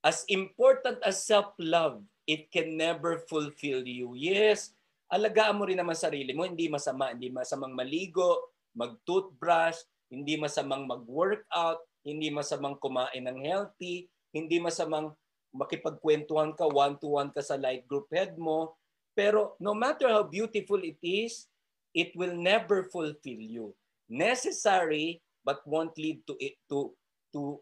as 0.00 0.24
important 0.32 0.96
as 1.04 1.20
self-love, 1.28 2.00
it 2.24 2.48
can 2.48 2.80
never 2.80 3.20
fulfill 3.28 3.84
you. 3.84 4.16
Yes, 4.16 4.72
alagaan 5.12 5.60
mo 5.60 5.68
rin 5.68 5.76
naman 5.76 5.92
sarili 5.92 6.32
mo. 6.32 6.48
Hindi 6.48 6.72
masama, 6.72 7.12
hindi 7.12 7.28
masamang 7.28 7.76
maligo, 7.76 8.48
mag-toothbrush, 8.72 9.84
hindi 10.08 10.40
masamang 10.40 10.88
mag-workout, 10.88 11.84
hindi 12.00 12.32
masamang 12.32 12.80
kumain 12.80 13.28
ng 13.28 13.44
healthy, 13.44 14.08
hindi 14.32 14.56
masamang 14.56 15.12
makipagkwentuhan 15.52 16.56
ka, 16.56 16.64
one-to-one 16.64 17.28
ka 17.28 17.44
sa 17.44 17.60
light 17.60 17.84
group 17.84 18.08
head 18.08 18.40
mo. 18.40 18.72
Pero 19.12 19.54
no 19.60 19.76
matter 19.76 20.08
how 20.08 20.24
beautiful 20.24 20.80
it 20.80 20.98
is, 21.04 21.46
it 21.92 22.10
will 22.16 22.34
never 22.34 22.88
fulfill 22.88 23.38
you. 23.38 23.76
Necessary 24.08 25.22
but 25.44 25.60
won't 25.68 25.96
lead 26.00 26.24
to 26.24 26.34
it 26.40 26.56
to 26.72 26.96
to 27.36 27.60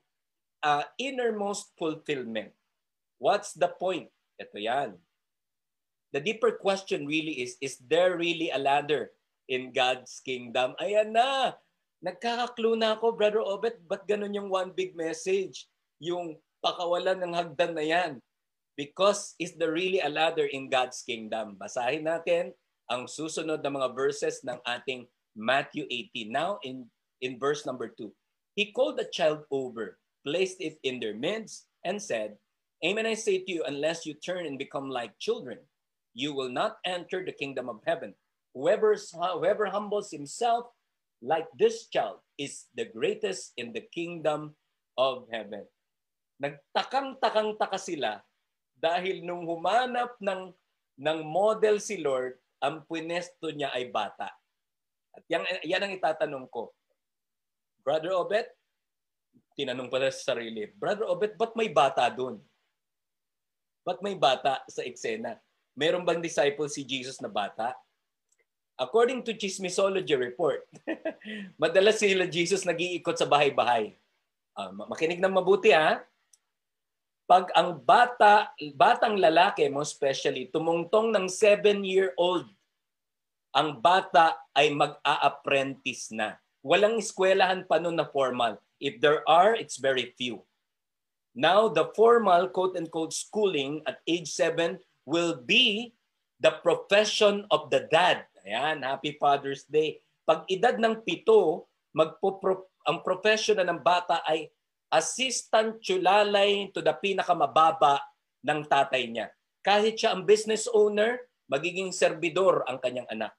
uh, 0.63 0.87
innermost 0.97 1.75
fulfillment. 1.75 2.55
What's 3.19 3.55
the 3.55 3.71
point? 3.71 4.11
Ito 4.39 4.57
yan. 4.59 4.91
The 6.13 6.21
deeper 6.21 6.55
question 6.61 7.09
really 7.09 7.41
is, 7.41 7.57
is 7.59 7.81
there 7.81 8.21
really 8.21 8.53
a 8.53 8.61
ladder 8.61 9.11
in 9.49 9.73
God's 9.73 10.21
kingdom? 10.21 10.77
Ayan 10.79 11.17
na! 11.17 11.57
Nagkakaklo 12.03 12.77
na 12.77 12.99
ako, 12.99 13.15
Brother 13.15 13.41
Obet, 13.41 13.79
ba't 13.87 14.05
ganun 14.05 14.35
yung 14.35 14.51
one 14.51 14.75
big 14.75 14.93
message? 14.93 15.71
Yung 16.03 16.37
pakawalan 16.61 17.23
ng 17.23 17.33
hagdan 17.33 17.73
na 17.73 17.85
yan. 17.87 18.13
Because 18.75 19.39
is 19.39 19.55
there 19.57 19.73
really 19.73 20.03
a 20.03 20.11
ladder 20.11 20.45
in 20.51 20.69
God's 20.69 21.01
kingdom? 21.01 21.57
Basahin 21.57 22.05
natin 22.05 22.53
ang 22.91 23.09
susunod 23.09 23.63
na 23.63 23.73
mga 23.73 23.95
verses 23.95 24.43
ng 24.45 24.59
ating 24.67 25.07
Matthew 25.37 25.87
18. 25.91 26.31
Now, 26.31 26.59
in, 26.63 26.87
in 27.21 27.39
verse 27.39 27.65
number 27.67 27.89
2. 27.89 28.13
He 28.55 28.73
called 28.73 28.99
the 28.99 29.09
child 29.09 29.45
over, 29.51 29.99
placed 30.27 30.61
it 30.61 30.79
in 30.83 31.01
their 31.01 31.15
midst, 31.15 31.67
and 31.85 32.01
said, 32.01 32.37
Amen, 32.85 33.07
I 33.07 33.15
say 33.15 33.39
to 33.39 33.51
you, 33.51 33.63
unless 33.65 34.05
you 34.05 34.15
turn 34.15 34.45
and 34.45 34.59
become 34.59 34.91
like 34.91 35.19
children, 35.19 35.59
you 36.15 36.35
will 36.35 36.51
not 36.51 36.83
enter 36.85 37.25
the 37.25 37.33
kingdom 37.33 37.69
of 37.71 37.81
heaven. 37.87 38.13
Whoever, 38.55 38.97
whoever 39.15 39.67
humbles 39.67 40.11
himself 40.11 40.67
like 41.23 41.47
this 41.57 41.87
child 41.87 42.19
is 42.37 42.67
the 42.75 42.91
greatest 42.91 43.55
in 43.57 43.73
the 43.73 43.87
kingdom 43.95 44.59
of 44.99 45.31
heaven. 45.31 45.65
Nagtakang-takang-taka 46.43 47.79
sila 47.79 48.19
dahil 48.83 49.23
nung 49.23 49.47
humanap 49.47 50.19
ng, 50.19 50.51
ng 50.99 51.19
model 51.23 51.79
si 51.79 52.03
Lord, 52.03 52.35
ang 52.59 52.83
punesto 52.91 53.55
niya 53.55 53.71
ay 53.71 53.95
bata. 53.95 54.42
At 55.13 55.25
yan, 55.29 55.45
yan 55.65 55.83
ang 55.85 55.93
itatanong 55.93 56.47
ko. 56.49 56.73
Brother 57.85 58.17
Obet, 58.17 58.49
tinanong 59.53 59.93
pala 59.93 60.09
sa 60.09 60.33
sarili, 60.33 60.71
Brother 60.73 61.05
Obet, 61.09 61.37
ba't 61.37 61.53
may 61.59 61.69
bata 61.69 62.09
doon? 62.09 62.41
Ba't 63.83 63.99
may 64.01 64.15
bata 64.15 64.63
sa 64.71 64.87
eksena? 64.87 65.37
Meron 65.75 66.07
bang 66.07 66.23
disciple 66.23 66.71
si 66.71 66.87
Jesus 66.87 67.19
na 67.19 67.29
bata? 67.29 67.75
According 68.79 69.27
to 69.29 69.37
Chismisology 69.37 70.17
report, 70.17 70.65
madalas 71.63 72.01
sila 72.01 72.25
Jesus 72.25 72.65
nag-iikot 72.65 73.19
sa 73.19 73.29
bahay-bahay. 73.29 73.95
Uh, 74.57 74.73
makinig 74.89 75.21
ng 75.21 75.33
mabuti 75.33 75.73
ha. 75.73 76.01
Pag 77.29 77.49
ang 77.57 77.81
bata, 77.81 78.53
batang 78.77 79.17
lalaki 79.17 79.65
mo 79.69 79.81
especially, 79.81 80.49
tumungtong 80.53 81.09
ng 81.15 81.27
7-year-old, 81.29 82.49
ang 83.53 83.85
bata 83.85 84.37
ay 84.57 84.73
mag-a-apprentice 84.73 86.13
na. 86.13 86.41
Walang 86.65 87.01
eskwelahan 87.01 87.69
pa 87.69 87.77
noon 87.77 88.01
na 88.01 88.09
formal. 88.09 88.57
If 88.81 88.99
there 89.05 89.21
are, 89.29 89.53
it's 89.53 89.77
very 89.77 90.17
few. 90.17 90.43
Now, 91.33 91.69
the 91.69 91.93
formal 91.97 92.49
quote-unquote 92.49 93.13
schooling 93.13 93.85
at 93.89 94.01
age 94.09 94.29
7 94.33 94.81
will 95.05 95.37
be 95.37 95.97
the 96.41 96.61
profession 96.61 97.49
of 97.53 97.69
the 97.73 97.89
dad. 97.89 98.29
Ayan, 98.43 98.83
Happy 98.83 99.17
Father's 99.17 99.65
Day. 99.69 100.03
Pag 100.27 100.49
edad 100.51 100.77
ng 100.81 101.05
pito, 101.07 101.71
magpo 101.95 102.41
ang 102.83 103.01
profession 103.07 103.61
na 103.61 103.69
ng 103.69 103.81
bata 103.81 104.25
ay 104.27 104.51
assistant 104.91 105.79
chulalay 105.79 106.69
to 106.75 106.83
the 106.83 106.93
pinakamababa 106.93 108.03
ng 108.43 108.67
tatay 108.67 109.07
niya. 109.09 109.31
Kahit 109.63 109.97
siya 109.97 110.13
ang 110.13 110.27
business 110.27 110.67
owner, 110.75 111.23
magiging 111.47 111.95
servidor 111.95 112.67
ang 112.67 112.83
kanyang 112.83 113.07
anak. 113.09 113.33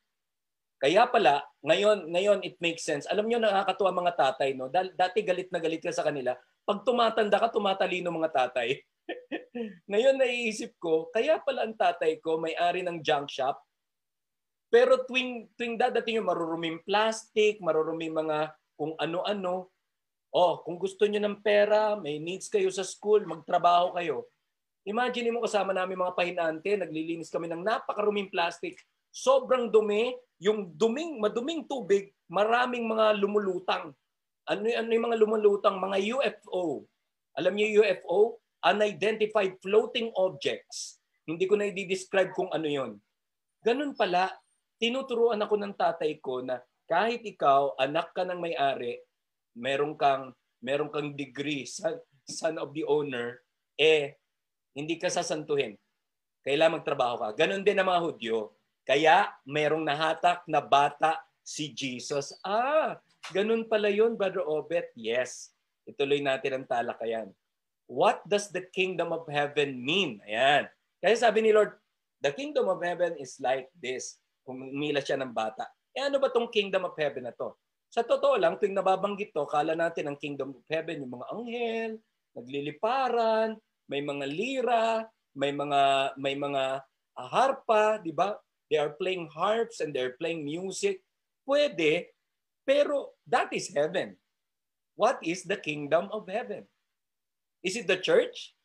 Kaya 0.84 1.08
pala, 1.08 1.40
ngayon, 1.64 2.12
ngayon 2.12 2.40
it 2.44 2.60
makes 2.60 2.84
sense. 2.84 3.08
Alam 3.08 3.32
niyo 3.32 3.40
nakakatuwa 3.40 4.04
mga 4.04 4.20
tatay, 4.20 4.52
no? 4.52 4.68
Dati 4.68 5.24
galit 5.24 5.48
na 5.48 5.64
galit 5.64 5.80
ka 5.80 5.96
sa 5.96 6.04
kanila. 6.04 6.36
Pag 6.68 6.84
tumatanda 6.84 7.40
ka, 7.40 7.48
tumatalino 7.48 8.12
mga 8.12 8.36
tatay. 8.36 8.84
ngayon 9.92 10.20
naiisip 10.20 10.76
ko, 10.84 11.08
kaya 11.08 11.40
pala 11.40 11.64
ang 11.64 11.80
tatay 11.80 12.20
ko 12.20 12.36
may-ari 12.36 12.84
ng 12.84 13.00
junk 13.00 13.32
shop, 13.32 13.64
pero 14.68 15.08
tuwing, 15.08 15.54
tuwing 15.56 15.80
dadating 15.80 16.20
yung 16.20 16.28
maruruming 16.28 16.84
plastic, 16.84 17.64
maruruming 17.64 18.12
mga 18.12 18.52
kung 18.76 18.92
ano-ano, 19.00 19.72
oh, 20.34 20.54
kung 20.66 20.76
gusto 20.76 21.08
niyo 21.08 21.24
ng 21.24 21.40
pera, 21.46 21.96
may 21.96 22.20
needs 22.20 22.52
kayo 22.52 22.68
sa 22.74 22.84
school, 22.84 23.24
magtrabaho 23.24 23.96
kayo. 23.96 24.28
Imagine 24.84 25.32
mo 25.32 25.46
kasama 25.46 25.72
namin 25.72 25.96
mga 25.96 26.18
pahinante, 26.18 26.76
naglilinis 26.76 27.32
kami 27.32 27.48
ng 27.48 27.64
napakaruming 27.64 28.28
plastic. 28.28 28.76
Sobrang 29.14 29.70
dumi, 29.70 30.18
yung 30.42 30.74
duming, 30.74 31.22
maduming 31.22 31.70
tubig, 31.70 32.10
maraming 32.26 32.90
mga 32.90 33.14
lumulutang. 33.22 33.94
Ano, 34.50 34.66
ano 34.66 34.90
yung 34.90 35.06
mga 35.08 35.22
lumulutang? 35.22 35.78
Mga 35.78 35.98
UFO. 36.18 36.90
Alam 37.38 37.54
niyo 37.54 37.86
UFO? 37.86 38.42
Unidentified 38.66 39.62
floating 39.62 40.10
objects. 40.18 40.98
Hindi 41.30 41.46
ko 41.46 41.56
na 41.56 41.70
i-describe 41.70 42.34
kung 42.34 42.50
ano 42.50 42.66
yon. 42.66 42.92
Ganun 43.62 43.94
pala, 43.94 44.34
tinuturuan 44.82 45.40
ako 45.40 45.56
ng 45.62 45.74
tatay 45.78 46.18
ko 46.20 46.42
na 46.42 46.60
kahit 46.90 47.24
ikaw, 47.24 47.78
anak 47.80 48.12
ka 48.12 48.28
ng 48.28 48.42
may-ari, 48.42 49.00
meron 49.56 49.96
kang 49.96 50.36
meron 50.64 50.88
kang 50.88 51.12
degree, 51.12 51.68
son, 51.68 52.00
son 52.24 52.56
of 52.56 52.72
the 52.72 52.88
owner, 52.88 53.44
eh, 53.76 54.16
hindi 54.72 54.96
ka 54.96 55.12
sasantuhin. 55.12 55.76
Kailangan 56.48 56.80
magtrabaho 56.80 57.16
ka. 57.20 57.30
Ganon 57.44 57.68
din 57.68 57.76
ang 57.76 57.92
mga 57.92 58.04
Hudyo. 58.04 58.56
Kaya 58.84 59.32
merong 59.48 59.88
nahatak 59.88 60.44
na 60.48 60.60
bata 60.60 61.20
si 61.44 61.72
Jesus. 61.72 62.36
Ah, 62.44 63.00
ganun 63.32 63.68
pala 63.68 63.88
yun, 63.88 64.16
Brother 64.20 64.44
Obet. 64.44 64.92
Yes. 64.96 65.56
Ituloy 65.88 66.24
natin 66.24 66.64
ang 66.64 66.66
talakayan. 66.68 67.28
What 67.88 68.24
does 68.24 68.52
the 68.52 68.64
kingdom 68.72 69.12
of 69.12 69.28
heaven 69.28 69.76
mean? 69.80 70.24
Ayan. 70.24 70.72
Kaya 71.04 71.16
sabi 71.20 71.44
ni 71.44 71.52
Lord, 71.52 71.76
the 72.24 72.32
kingdom 72.32 72.72
of 72.72 72.80
heaven 72.80 73.20
is 73.20 73.36
like 73.44 73.68
this. 73.76 74.20
Humila 74.48 75.04
siya 75.04 75.20
ng 75.20 75.36
bata. 75.36 75.68
Eh 75.92 76.04
ano 76.04 76.20
ba 76.20 76.32
tong 76.32 76.48
kingdom 76.52 76.88
of 76.88 76.96
heaven 76.96 77.28
na 77.28 77.36
to? 77.36 77.56
Sa 77.94 78.02
totoo 78.02 78.40
lang, 78.40 78.58
tuwing 78.58 78.74
nababanggit 78.74 79.36
to, 79.36 79.46
kala 79.46 79.78
natin 79.78 80.10
ang 80.10 80.18
kingdom 80.18 80.58
of 80.58 80.66
heaven, 80.66 81.06
yung 81.06 81.14
mga 81.14 81.30
anghel, 81.30 81.92
nagliliparan, 82.34 83.50
may 83.86 84.02
mga 84.02 84.26
lira, 84.26 84.86
may 85.38 85.54
mga 85.54 85.82
may 86.18 86.34
mga 86.34 86.82
harpa, 87.14 88.02
di 88.02 88.10
ba? 88.10 88.34
They 88.74 88.82
are 88.82 88.98
playing 88.98 89.30
harps 89.30 89.86
and 89.86 89.94
they're 89.94 90.18
playing 90.18 90.50
music. 90.50 91.06
Pwede, 91.46 92.10
pero 92.66 93.14
that 93.30 93.54
is 93.54 93.70
heaven. 93.70 94.18
What 94.98 95.22
is 95.22 95.46
the 95.46 95.62
kingdom 95.62 96.10
of 96.10 96.26
heaven? 96.26 96.66
Is 97.62 97.78
it 97.78 97.86
the 97.86 98.02
church? 98.02 98.58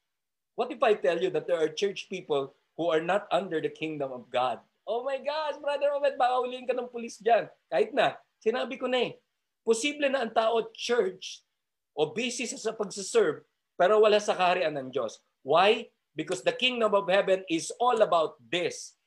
What 0.56 0.72
if 0.72 0.80
I 0.80 0.96
tell 0.96 1.20
you 1.20 1.28
that 1.36 1.44
there 1.44 1.60
are 1.60 1.68
church 1.68 2.08
people 2.08 2.56
who 2.80 2.88
are 2.88 3.04
not 3.04 3.28
under 3.28 3.60
the 3.60 3.68
kingdom 3.68 4.16
of 4.16 4.32
God? 4.32 4.64
Oh 4.88 5.04
my 5.04 5.20
gosh, 5.20 5.60
Brother 5.60 5.92
Obed, 5.92 6.16
baka 6.16 6.40
ulihin 6.40 6.64
ka 6.64 6.72
ng 6.72 6.88
pulis 6.88 7.20
dyan. 7.20 7.44
Kahit 7.68 7.92
na, 7.92 8.16
sinabi 8.40 8.80
ko 8.80 8.88
na 8.88 9.12
eh, 9.12 9.20
posible 9.60 10.08
na 10.08 10.24
ang 10.24 10.32
tao 10.32 10.72
church 10.72 11.44
o 11.92 12.08
busy 12.08 12.48
sa, 12.48 12.56
sa 12.56 12.72
pagsaserve, 12.72 13.44
pero 13.76 14.00
wala 14.00 14.16
sa 14.24 14.32
kaharian 14.32 14.72
ng 14.72 14.88
Diyos. 14.88 15.20
Why? 15.44 15.92
Because 16.16 16.40
the 16.40 16.56
kingdom 16.56 16.96
of 16.96 17.12
heaven 17.12 17.44
is 17.52 17.68
all 17.76 18.00
about 18.00 18.40
this 18.40 18.97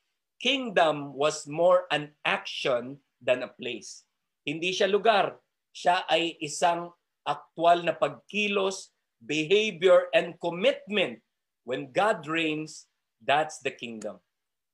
kingdom 0.42 1.14
was 1.14 1.46
more 1.46 1.86
an 1.94 2.10
action 2.26 2.98
than 3.22 3.46
a 3.46 3.54
place. 3.54 4.02
Hindi 4.42 4.74
siya 4.74 4.90
lugar. 4.90 5.38
Siya 5.70 6.02
ay 6.10 6.36
isang 6.42 6.90
aktwal 7.22 7.86
na 7.86 7.94
pagkilos, 7.94 8.90
behavior, 9.22 10.10
and 10.10 10.34
commitment. 10.42 11.22
When 11.62 11.94
God 11.94 12.26
reigns, 12.26 12.90
that's 13.22 13.62
the 13.62 13.70
kingdom. 13.70 14.18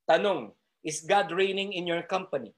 Tanong, 0.09 0.57
is 0.81 1.05
God 1.05 1.29
reigning 1.29 1.77
in 1.77 1.85
your 1.85 2.01
company? 2.01 2.57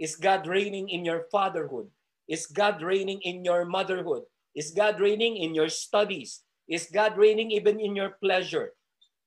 Is 0.00 0.16
God 0.16 0.48
reigning 0.48 0.88
in 0.88 1.04
your 1.04 1.28
fatherhood? 1.28 1.92
Is 2.24 2.48
God 2.48 2.80
reigning 2.80 3.20
in 3.20 3.44
your 3.44 3.68
motherhood? 3.68 4.24
Is 4.56 4.72
God 4.72 4.96
reigning 4.98 5.36
in 5.36 5.52
your 5.52 5.68
studies? 5.68 6.40
Is 6.64 6.88
God 6.88 7.20
reigning 7.20 7.52
even 7.52 7.76
in 7.78 7.92
your 7.92 8.16
pleasure? 8.16 8.72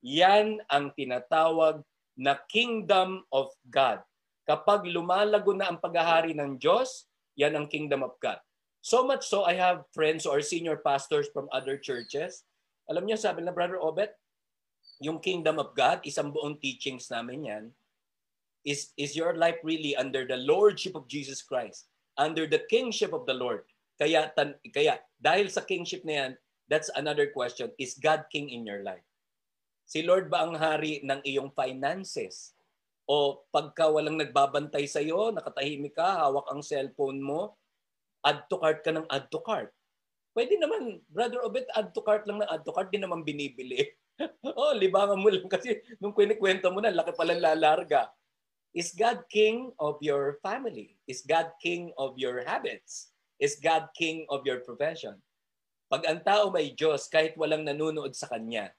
Yan 0.01 0.65
ang 0.73 0.91
tinatawag 0.97 1.85
na 2.19 2.35
kingdom 2.51 3.23
of 3.31 3.55
God. 3.71 4.03
Kapag 4.43 4.83
lumalago 4.91 5.55
na 5.55 5.71
ang 5.71 5.79
paghahari 5.79 6.35
ng 6.35 6.59
Diyos, 6.59 7.07
yan 7.39 7.55
ang 7.55 7.71
kingdom 7.71 8.03
of 8.03 8.19
God. 8.19 8.35
So 8.83 9.07
much 9.07 9.23
so, 9.23 9.47
I 9.47 9.55
have 9.55 9.87
friends 9.95 10.27
or 10.27 10.43
senior 10.43 10.75
pastors 10.83 11.31
from 11.31 11.47
other 11.55 11.79
churches. 11.79 12.43
Alam 12.91 13.07
niyo, 13.07 13.15
sabi 13.15 13.47
na 13.47 13.55
Brother 13.55 13.79
Obet, 13.79 14.11
yung 14.99 15.23
kingdom 15.23 15.63
of 15.63 15.71
God, 15.71 16.03
isang 16.03 16.35
buong 16.35 16.59
teachings 16.59 17.07
namin 17.07 17.47
yan, 17.47 17.65
is, 18.67 18.91
is 18.99 19.15
your 19.15 19.39
life 19.39 19.59
really 19.63 19.95
under 19.95 20.27
the 20.27 20.35
lordship 20.43 20.99
of 20.99 21.07
Jesus 21.07 21.39
Christ, 21.39 21.87
under 22.19 22.43
the 22.43 22.67
kingship 22.67 23.15
of 23.15 23.23
the 23.23 23.35
Lord. 23.35 23.63
Kaya, 23.95 24.31
tan, 24.35 24.59
kaya 24.75 24.99
dahil 25.19 25.47
sa 25.47 25.63
kingship 25.63 26.03
na 26.03 26.13
yan, 26.15 26.31
that's 26.67 26.91
another 26.99 27.31
question. 27.31 27.71
Is 27.79 27.95
God 27.95 28.27
king 28.31 28.51
in 28.51 28.67
your 28.67 28.83
life? 28.83 29.03
Si 29.89 30.05
Lord 30.05 30.29
ba 30.29 30.45
ang 30.45 30.53
hari 30.53 31.01
ng 31.01 31.25
iyong 31.25 31.49
finances? 31.57 32.53
O 33.09 33.41
pagka 33.49 33.89
walang 33.89 34.21
nagbabantay 34.21 34.85
sa 34.85 35.01
iyo, 35.01 35.33
nakatahimik 35.33 35.97
ka, 35.97 36.29
hawak 36.29 36.45
ang 36.53 36.61
cellphone 36.61 37.17
mo, 37.17 37.57
add 38.21 38.45
to 38.45 38.61
cart 38.61 38.85
ka 38.85 38.93
ng 38.93 39.09
add 39.09 39.25
to 39.33 39.41
cart. 39.41 39.73
Pwede 40.37 40.61
naman, 40.61 41.01
Brother 41.09 41.41
Obet, 41.41 41.65
add 41.73 41.89
to 41.89 42.05
cart 42.05 42.29
lang 42.29 42.37
ng 42.37 42.45
add 42.45 42.61
to 42.61 42.69
cart, 42.69 42.93
di 42.93 43.01
naman 43.01 43.25
binibili. 43.25 43.81
oh, 44.61 44.77
libangan 44.77 45.17
mo 45.17 45.25
lang 45.33 45.49
kasi 45.49 45.81
nung 45.97 46.13
kwento 46.13 46.69
mo 46.69 46.85
na, 46.85 46.93
laki 46.93 47.09
palang 47.17 47.41
lalarga. 47.41 48.13
Is 48.77 48.93
God 48.93 49.25
king 49.25 49.73
of 49.81 49.97
your 50.05 50.37
family? 50.45 51.01
Is 51.09 51.25
God 51.25 51.49
king 51.57 51.89
of 51.97 52.13
your 52.21 52.45
habits? 52.45 53.09
Is 53.41 53.57
God 53.57 53.89
king 53.97 54.29
of 54.29 54.45
your 54.45 54.61
profession? 54.61 55.17
Pag 55.89 56.05
ang 56.05 56.21
tao 56.21 56.53
may 56.53 56.77
Diyos, 56.77 57.09
kahit 57.09 57.33
walang 57.33 57.65
nanunood 57.65 58.13
sa 58.13 58.29
Kanya, 58.29 58.69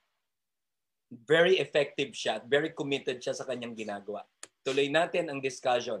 very 1.11 1.59
effective 1.59 2.15
siya, 2.15 2.39
very 2.47 2.71
committed 2.71 3.19
siya 3.19 3.35
sa 3.35 3.43
kanyang 3.43 3.75
ginagawa. 3.75 4.23
Tuloy 4.63 4.87
natin 4.87 5.27
ang 5.27 5.43
discussion. 5.43 5.99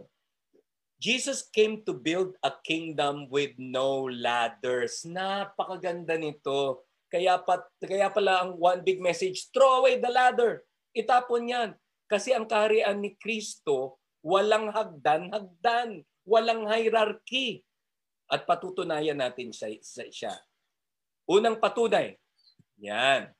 Jesus 1.01 1.43
came 1.49 1.81
to 1.83 1.91
build 1.97 2.37
a 2.45 2.53
kingdom 2.63 3.27
with 3.27 3.51
no 3.59 4.07
ladders. 4.07 5.03
Napakaganda 5.03 6.15
nito. 6.15 6.87
Kaya, 7.11 7.41
pa, 7.43 7.59
kaya 7.81 8.07
pala 8.07 8.45
ang 8.45 8.55
one 8.55 8.79
big 8.85 9.03
message, 9.03 9.51
throw 9.51 9.83
away 9.83 9.99
the 9.99 10.07
ladder. 10.07 10.63
Itapon 10.95 11.49
yan. 11.49 11.69
Kasi 12.05 12.31
ang 12.31 12.45
kaharian 12.45 13.01
ni 13.01 13.17
Kristo, 13.17 13.99
walang 14.21 14.69
hagdan-hagdan, 14.69 16.05
walang 16.23 16.69
hierarchy. 16.69 17.65
At 18.31 18.47
patutunayan 18.47 19.19
natin 19.19 19.51
siya. 19.51 19.75
siya. 20.07 20.33
Unang 21.27 21.59
patunay, 21.59 22.15
yan. 22.79 23.33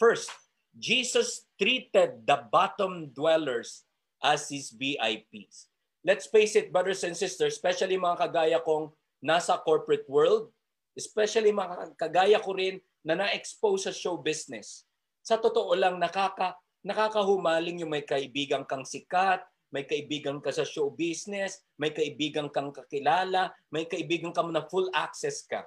First, 0.00 0.32
Jesus 0.78 1.44
treated 1.58 2.22
the 2.22 2.46
bottom 2.54 3.10
dwellers 3.10 3.82
as 4.22 4.46
his 4.46 4.70
VIPs. 4.70 5.66
Let's 6.06 6.30
face 6.30 6.54
it, 6.54 6.70
brothers 6.70 7.02
and 7.02 7.18
sisters, 7.18 7.58
especially 7.58 7.98
mga 7.98 8.30
kagaya 8.30 8.58
kong 8.62 8.94
nasa 9.18 9.58
corporate 9.66 10.06
world, 10.06 10.54
especially 10.94 11.50
mga 11.50 11.98
kagaya 11.98 12.38
ko 12.38 12.54
rin 12.54 12.78
na 13.02 13.18
na-expose 13.18 13.90
sa 13.90 13.92
show 13.92 14.14
business. 14.14 14.86
Sa 15.26 15.36
totoo 15.36 15.74
lang, 15.74 15.98
nakaka, 15.98 16.54
nakakahumaling 16.86 17.82
yung 17.82 17.90
may 17.90 18.06
kaibigan 18.06 18.62
kang 18.62 18.86
sikat, 18.86 19.42
may 19.68 19.84
kaibigan 19.84 20.40
ka 20.40 20.48
sa 20.48 20.64
show 20.64 20.88
business, 20.88 21.60
may 21.76 21.92
kaibigan 21.92 22.48
kang 22.48 22.72
kakilala, 22.72 23.52
may 23.68 23.84
kaibigan 23.84 24.32
ka 24.32 24.40
na 24.46 24.64
full 24.64 24.88
access 24.96 25.44
ka. 25.44 25.66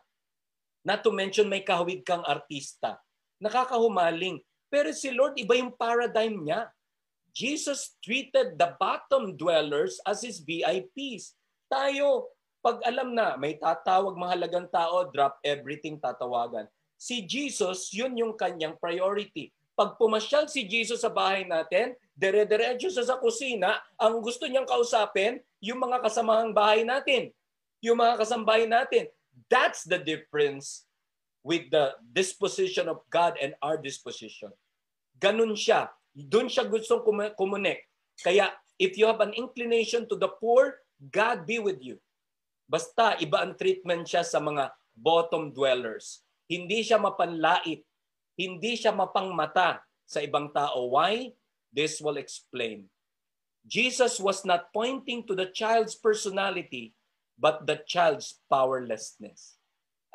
Not 0.82 1.06
to 1.06 1.14
mention 1.14 1.46
may 1.46 1.62
kahawig 1.62 2.02
kang 2.02 2.26
artista. 2.26 2.98
Nakakahumaling. 3.38 4.42
Pero 4.72 4.96
si 4.96 5.12
Lord, 5.12 5.36
iba 5.36 5.60
yung 5.60 5.76
paradigm 5.76 6.48
niya. 6.48 6.72
Jesus 7.36 8.00
treated 8.00 8.56
the 8.56 8.72
bottom 8.80 9.36
dwellers 9.36 10.00
as 10.08 10.24
his 10.24 10.40
VIPs. 10.40 11.36
Tayo, 11.68 12.32
pag 12.64 12.80
alam 12.88 13.12
na 13.12 13.36
may 13.36 13.60
tatawag 13.60 14.16
mahalagang 14.16 14.72
tao, 14.72 15.12
drop 15.12 15.44
everything 15.44 16.00
tatawagan. 16.00 16.72
Si 16.96 17.20
Jesus, 17.28 17.92
yun 17.92 18.16
yung 18.16 18.34
kanyang 18.40 18.80
priority. 18.80 19.52
Pag 19.76 20.00
pumasyal 20.00 20.48
si 20.48 20.64
Jesus 20.64 21.04
sa 21.04 21.12
bahay 21.12 21.44
natin, 21.44 21.98
dire-diretso 22.16 22.92
sa 22.94 23.04
sa 23.04 23.18
kusina, 23.20 23.82
ang 23.98 24.22
gusto 24.24 24.48
niyang 24.48 24.68
kausapin, 24.68 25.42
yung 25.60 25.82
mga 25.82 26.00
kasamahang 26.04 26.56
bahay 26.56 26.88
natin. 26.88 27.34
Yung 27.82 27.98
mga 27.98 28.24
kasambahay 28.24 28.70
natin. 28.70 29.10
That's 29.50 29.84
the 29.84 30.00
difference 30.00 30.86
with 31.42 31.70
the 31.74 31.98
disposition 32.14 32.86
of 32.86 33.02
God 33.10 33.38
and 33.42 33.58
our 33.62 33.78
disposition. 33.78 34.54
Ganun 35.18 35.58
siya. 35.58 35.90
Doon 36.14 36.50
siya 36.50 36.70
gustong 36.70 37.02
kumunik. 37.38 37.86
Kaya 38.22 38.54
if 38.78 38.98
you 38.98 39.10
have 39.10 39.22
an 39.22 39.34
inclination 39.34 40.06
to 40.10 40.16
the 40.18 40.30
poor, 40.30 40.82
God 41.02 41.50
be 41.50 41.58
with 41.58 41.82
you. 41.82 41.98
Basta 42.70 43.18
iba 43.20 43.42
ang 43.42 43.58
treatment 43.58 44.06
siya 44.06 44.22
sa 44.22 44.38
mga 44.38 44.70
bottom 44.94 45.50
dwellers. 45.50 46.22
Hindi 46.46 46.86
siya 46.86 47.02
mapanlait. 47.02 47.84
Hindi 48.38 48.74
siya 48.78 48.94
mapangmata 48.94 49.82
sa 50.06 50.22
ibang 50.22 50.54
tao. 50.54 50.94
Why? 50.94 51.34
This 51.72 52.00
will 52.00 52.20
explain. 52.20 52.88
Jesus 53.64 54.18
was 54.18 54.42
not 54.42 54.74
pointing 54.74 55.24
to 55.30 55.38
the 55.38 55.54
child's 55.54 55.94
personality, 55.94 56.98
but 57.38 57.64
the 57.70 57.80
child's 57.86 58.42
powerlessness 58.50 59.61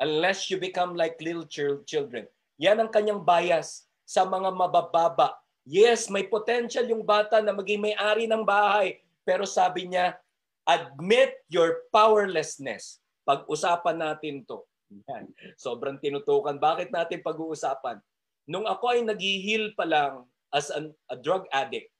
unless 0.01 0.49
you 0.49 0.57
become 0.61 0.93
like 0.93 1.17
little 1.21 1.45
children. 1.85 2.25
Yan 2.57 2.81
ang 2.81 2.89
kanyang 2.89 3.21
bias 3.21 3.85
sa 4.05 4.25
mga 4.25 4.49
mabababa. 4.53 5.37
Yes, 5.67 6.07
may 6.07 6.23
potential 6.23 6.87
yung 6.87 7.03
bata 7.03 7.43
na 7.43 7.51
maging 7.51 7.91
may-ari 7.91 8.25
ng 8.25 8.41
bahay. 8.47 9.03
Pero 9.27 9.43
sabi 9.43 9.91
niya, 9.91 10.15
admit 10.63 11.35
your 11.51 11.85
powerlessness. 11.91 13.03
Pag-usapan 13.27 13.99
natin 13.99 14.47
to. 14.47 14.63
Yan. 15.11 15.27
Sobrang 15.59 15.99
tinutukan. 15.99 16.55
Bakit 16.55 16.95
natin 16.95 17.19
pag-uusapan? 17.19 17.99
Nung 18.47 18.63
ako 18.63 18.95
ay 18.95 19.03
nag-heal 19.03 19.75
pa 19.75 19.83
lang 19.83 20.23
as 20.55 20.71
an, 20.71 20.95
a 21.11 21.19
drug 21.19 21.43
addict, 21.51 21.91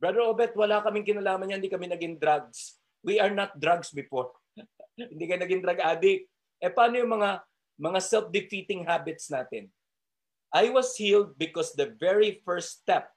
Brother 0.00 0.24
Obet, 0.24 0.56
wala 0.56 0.80
kaming 0.80 1.04
kinalaman 1.04 1.44
niya, 1.44 1.58
hindi 1.60 1.68
kami 1.68 1.84
naging 1.90 2.16
drugs. 2.16 2.80
We 3.04 3.20
are 3.20 3.28
not 3.28 3.52
drugs 3.60 3.92
before. 3.92 4.32
hindi 4.96 5.28
ka 5.28 5.36
naging 5.36 5.60
drug 5.60 5.76
addict. 5.76 6.24
Eh 6.60 6.68
paano 6.68 7.00
yung 7.00 7.16
mga 7.16 7.40
mga 7.80 8.00
self-defeating 8.04 8.84
habits 8.84 9.32
natin. 9.32 9.72
I 10.52 10.68
was 10.68 10.92
healed 11.00 11.40
because 11.40 11.72
the 11.72 11.96
very 11.96 12.44
first 12.44 12.84
step, 12.84 13.08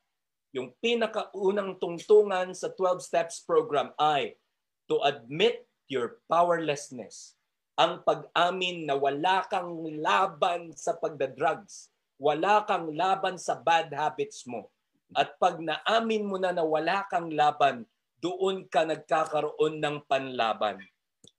yung 0.55 0.71
pinakaunang 0.79 1.75
tungtungan 1.83 2.55
sa 2.55 2.71
12 2.71 3.03
Steps 3.03 3.43
program 3.43 3.91
ay 3.99 4.39
to 4.87 5.03
admit 5.03 5.67
your 5.91 6.23
powerlessness. 6.31 7.35
Ang 7.75 8.05
pag-amin 8.05 8.85
na 8.87 8.95
wala 8.95 9.43
kang 9.49 9.73
laban 9.99 10.71
sa 10.77 10.95
pagda-drugs, 10.95 11.89
wala 12.21 12.63
kang 12.63 12.93
laban 12.93 13.35
sa 13.35 13.57
bad 13.57 13.89
habits 13.91 14.45
mo. 14.45 14.69
At 15.17 15.35
pag 15.41 15.57
naamin 15.57 16.23
mo 16.23 16.37
na 16.37 16.53
na 16.53 16.63
wala 16.63 17.03
kang 17.09 17.33
laban, 17.33 17.83
doon 18.21 18.69
ka 18.69 18.85
nagkakaroon 18.85 19.81
ng 19.81 20.05
panlaban. 20.05 20.79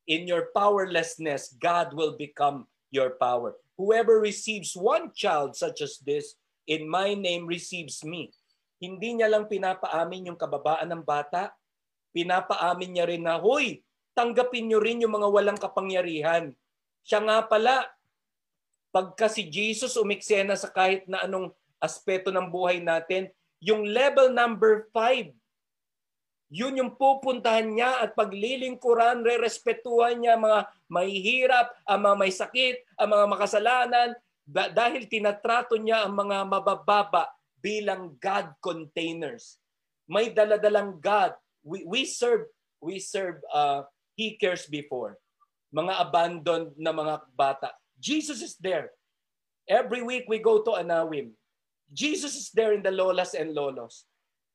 In 0.05 0.29
your 0.29 0.53
powerlessness, 0.53 1.57
God 1.57 1.97
will 1.97 2.17
become 2.21 2.69
your 2.93 3.17
power. 3.17 3.57
Whoever 3.81 4.21
receives 4.21 4.77
one 4.77 5.11
child 5.17 5.57
such 5.57 5.81
as 5.81 5.99
this, 6.05 6.37
in 6.69 6.87
my 6.87 7.17
name 7.17 7.49
receives 7.49 8.05
me. 8.05 8.31
Hindi 8.79 9.17
niya 9.17 9.33
lang 9.33 9.49
pinapaamin 9.49 10.33
yung 10.33 10.39
kababaan 10.39 10.93
ng 10.93 11.03
bata, 11.03 11.57
pinapaamin 12.13 12.91
niya 12.95 13.07
rin 13.09 13.25
na, 13.25 13.41
Hoy, 13.41 13.81
tanggapin 14.13 14.71
niyo 14.71 14.79
rin 14.79 15.03
yung 15.03 15.17
mga 15.17 15.29
walang 15.29 15.59
kapangyarihan. 15.59 16.55
Siya 17.03 17.21
nga 17.25 17.43
pala, 17.45 17.89
pagka 18.95 19.27
si 19.27 19.51
Jesus 19.51 19.99
umiksena 19.99 20.55
sa 20.55 20.71
kahit 20.71 21.09
na 21.11 21.27
anong 21.27 21.51
aspeto 21.83 22.31
ng 22.31 22.47
buhay 22.47 22.79
natin, 22.79 23.29
yung 23.59 23.89
level 23.89 24.31
number 24.31 24.87
5 24.93 25.33
yun 26.55 26.79
yung 26.79 26.95
pupuntahan 26.95 27.67
niya 27.67 27.99
at 27.99 28.15
paglilingkuran, 28.15 29.27
re-respetuhan 29.27 30.23
niya 30.23 30.39
mga 30.39 30.71
mahihirap, 30.87 31.67
ang 31.83 32.07
mga 32.07 32.15
may 32.15 32.31
sakit, 32.31 32.77
ang 32.95 33.11
mga 33.11 33.27
makasalanan, 33.27 34.09
dahil 34.71 35.11
tinatrato 35.11 35.75
niya 35.75 36.07
ang 36.07 36.15
mga 36.15 36.47
mabababa 36.47 37.27
bilang 37.59 38.15
God 38.23 38.55
containers. 38.63 39.59
May 40.07 40.31
daladalang 40.31 41.03
God. 41.03 41.35
We, 41.67 41.83
we 41.83 42.07
serve, 42.07 42.47
we 42.79 43.03
serve, 43.03 43.43
uh, 43.51 43.83
He 44.15 44.39
cares 44.39 44.71
before. 44.71 45.19
Mga 45.75 45.95
abandoned 46.07 46.71
na 46.79 46.95
mga 46.95 47.35
bata. 47.35 47.75
Jesus 47.99 48.39
is 48.47 48.55
there. 48.63 48.95
Every 49.67 50.07
week 50.07 50.31
we 50.31 50.39
go 50.39 50.63
to 50.63 50.79
Anawim. 50.79 51.35
Jesus 51.91 52.39
is 52.39 52.55
there 52.55 52.71
in 52.77 52.85
the 52.85 52.95
lolas 52.95 53.35
and 53.35 53.59
lolos. 53.59 54.07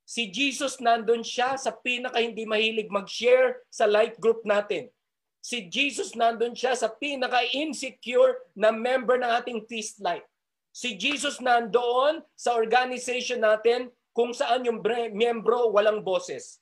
Si 0.09 0.33
Jesus 0.33 0.81
nandun 0.81 1.21
siya 1.21 1.53
sa 1.53 1.69
pinaka 1.69 2.17
hindi 2.17 2.41
mahilig 2.41 2.89
mag-share 2.89 3.61
sa 3.69 3.85
life 3.85 4.17
group 4.17 4.41
natin. 4.41 4.89
Si 5.37 5.69
Jesus 5.69 6.17
nandun 6.17 6.57
siya 6.57 6.73
sa 6.73 6.89
pinaka-insecure 6.89 8.41
na 8.57 8.73
member 8.73 9.21
ng 9.21 9.29
ating 9.37 9.69
feast 9.69 10.01
life. 10.01 10.25
Si 10.73 10.97
Jesus 10.97 11.37
nandoon 11.37 12.25
sa 12.33 12.57
organization 12.57 13.45
natin 13.45 13.93
kung 14.17 14.33
saan 14.33 14.65
yung 14.65 14.81
miyembro 15.13 15.69
walang 15.69 16.01
boses. 16.01 16.57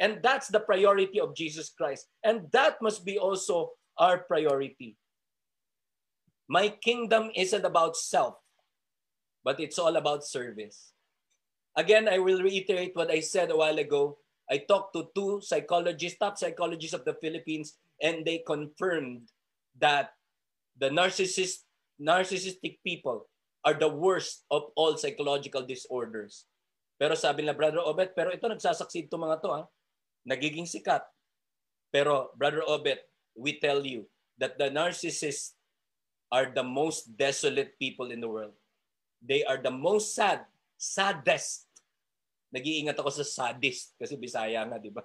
And 0.00 0.24
that's 0.24 0.48
the 0.48 0.64
priority 0.64 1.20
of 1.20 1.36
Jesus 1.36 1.68
Christ. 1.68 2.08
And 2.24 2.48
that 2.56 2.80
must 2.80 3.04
be 3.04 3.20
also 3.20 3.76
our 4.00 4.24
priority. 4.24 4.96
My 6.48 6.72
kingdom 6.72 7.36
isn't 7.36 7.68
about 7.68 8.00
self, 8.00 8.40
but 9.44 9.60
it's 9.60 9.76
all 9.76 9.92
about 10.00 10.24
service. 10.24 10.96
Again, 11.78 12.10
I 12.10 12.18
will 12.18 12.42
reiterate 12.42 12.98
what 12.98 13.06
I 13.06 13.22
said 13.22 13.54
a 13.54 13.56
while 13.56 13.78
ago. 13.78 14.18
I 14.50 14.66
talked 14.66 14.98
to 14.98 15.14
two 15.14 15.38
psychologists, 15.38 16.18
top 16.18 16.34
psychologists 16.34 16.90
of 16.90 17.06
the 17.06 17.14
Philippines, 17.22 17.78
and 18.02 18.26
they 18.26 18.42
confirmed 18.42 19.30
that 19.78 20.18
the 20.74 20.90
narcissist, 20.90 21.62
narcissistic 22.02 22.82
people 22.82 23.30
are 23.62 23.78
the 23.78 23.86
worst 23.86 24.42
of 24.50 24.74
all 24.74 24.98
psychological 24.98 25.62
disorders. 25.62 26.50
Pero 26.98 27.14
sabi 27.14 27.46
nila, 27.46 27.54
Brother 27.54 27.86
Obet, 27.86 28.10
pero 28.10 28.34
ito 28.34 28.50
nagsasucceed 28.50 29.06
to 29.06 29.14
mga 29.14 29.38
to, 29.38 29.50
ha? 29.54 29.62
nagiging 30.26 30.66
sikat. 30.66 31.06
Pero 31.94 32.34
Brother 32.34 32.66
Obet, 32.66 33.06
we 33.38 33.62
tell 33.62 33.86
you 33.86 34.10
that 34.34 34.58
the 34.58 34.66
narcissists 34.66 35.54
are 36.34 36.50
the 36.50 36.66
most 36.66 37.14
desolate 37.14 37.78
people 37.78 38.10
in 38.10 38.18
the 38.18 38.26
world. 38.26 38.58
They 39.22 39.46
are 39.46 39.62
the 39.62 39.70
most 39.70 40.18
sad, 40.18 40.42
saddest 40.74 41.67
Nag-iingat 42.48 42.96
ako 42.96 43.10
sa 43.12 43.24
sadist 43.24 43.92
kasi 44.00 44.16
Bisaya 44.16 44.64
nga, 44.64 44.80
di 44.80 44.88
ba? 44.88 45.04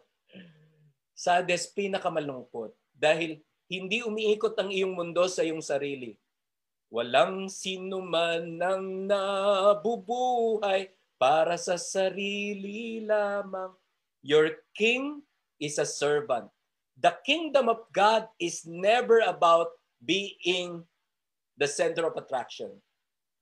Sadist, 1.14 1.76
pinakamalungkot. 1.76 2.74
Dahil 2.96 3.44
hindi 3.68 4.04
umiikot 4.04 4.56
ang 4.60 4.72
iyong 4.72 4.96
mundo 4.96 5.28
sa 5.28 5.44
iyong 5.44 5.64
sarili. 5.64 6.16
Walang 6.94 7.50
sino 7.50 8.06
man 8.06 8.62
ang 8.62 9.10
nabubuhay 9.10 10.94
para 11.18 11.58
sa 11.58 11.74
sarili 11.74 13.02
lamang. 13.02 13.74
Your 14.22 14.62
king 14.78 15.26
is 15.58 15.82
a 15.82 15.90
servant. 15.90 16.54
The 16.96 17.18
kingdom 17.26 17.68
of 17.68 17.90
God 17.90 18.30
is 18.38 18.64
never 18.64 19.26
about 19.26 19.74
being 20.00 20.86
the 21.58 21.66
center 21.66 22.06
of 22.06 22.16
attraction. 22.16 22.78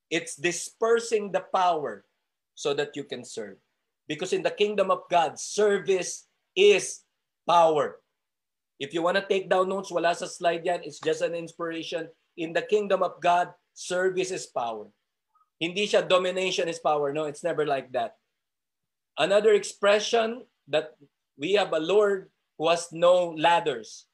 It's 0.08 0.40
dispersing 0.40 1.32
the 1.32 1.44
power 1.44 2.08
so 2.56 2.74
that 2.74 2.96
you 2.96 3.04
can 3.04 3.28
serve. 3.28 3.60
Because 4.08 4.34
in 4.34 4.44
the 4.44 4.52
kingdom 4.52 4.92
of 4.92 5.08
God, 5.10 5.40
service 5.40 6.28
is 6.56 7.02
power. 7.48 8.00
If 8.82 8.94
you 8.94 9.06
want 9.06 9.18
to 9.18 9.26
take 9.26 9.50
down 9.50 9.70
notes, 9.70 9.94
wala 9.94 10.16
sa 10.18 10.26
slide 10.26 10.66
yan. 10.66 10.82
It's 10.82 11.00
just 11.00 11.22
an 11.22 11.38
inspiration. 11.38 12.10
In 12.36 12.52
the 12.52 12.66
kingdom 12.66 13.06
of 13.06 13.22
God, 13.22 13.54
service 13.78 14.34
is 14.34 14.50
power. 14.50 14.90
Hindi 15.62 15.86
siya 15.86 16.02
domination 16.02 16.66
is 16.66 16.82
power. 16.82 17.14
No, 17.14 17.30
it's 17.30 17.46
never 17.46 17.70
like 17.70 17.94
that. 17.94 18.18
Another 19.22 19.54
expression 19.54 20.50
that 20.66 20.98
we 21.38 21.54
have 21.54 21.70
a 21.74 21.80
Lord 21.80 22.34
who 22.58 22.74
has 22.74 22.90
no 22.90 23.38
ladders. 23.38 24.10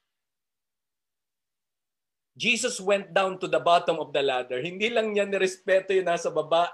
Jesus 2.36 2.78
went 2.78 3.16
down 3.16 3.40
to 3.40 3.48
the 3.48 3.58
bottom 3.58 3.98
of 3.98 4.12
the 4.12 4.22
ladder. 4.22 4.60
Hindi 4.60 4.92
lang 4.92 5.16
niya 5.16 5.26
nirespeto 5.26 5.90
yung 5.96 6.06
nasa 6.06 6.30
baba 6.30 6.70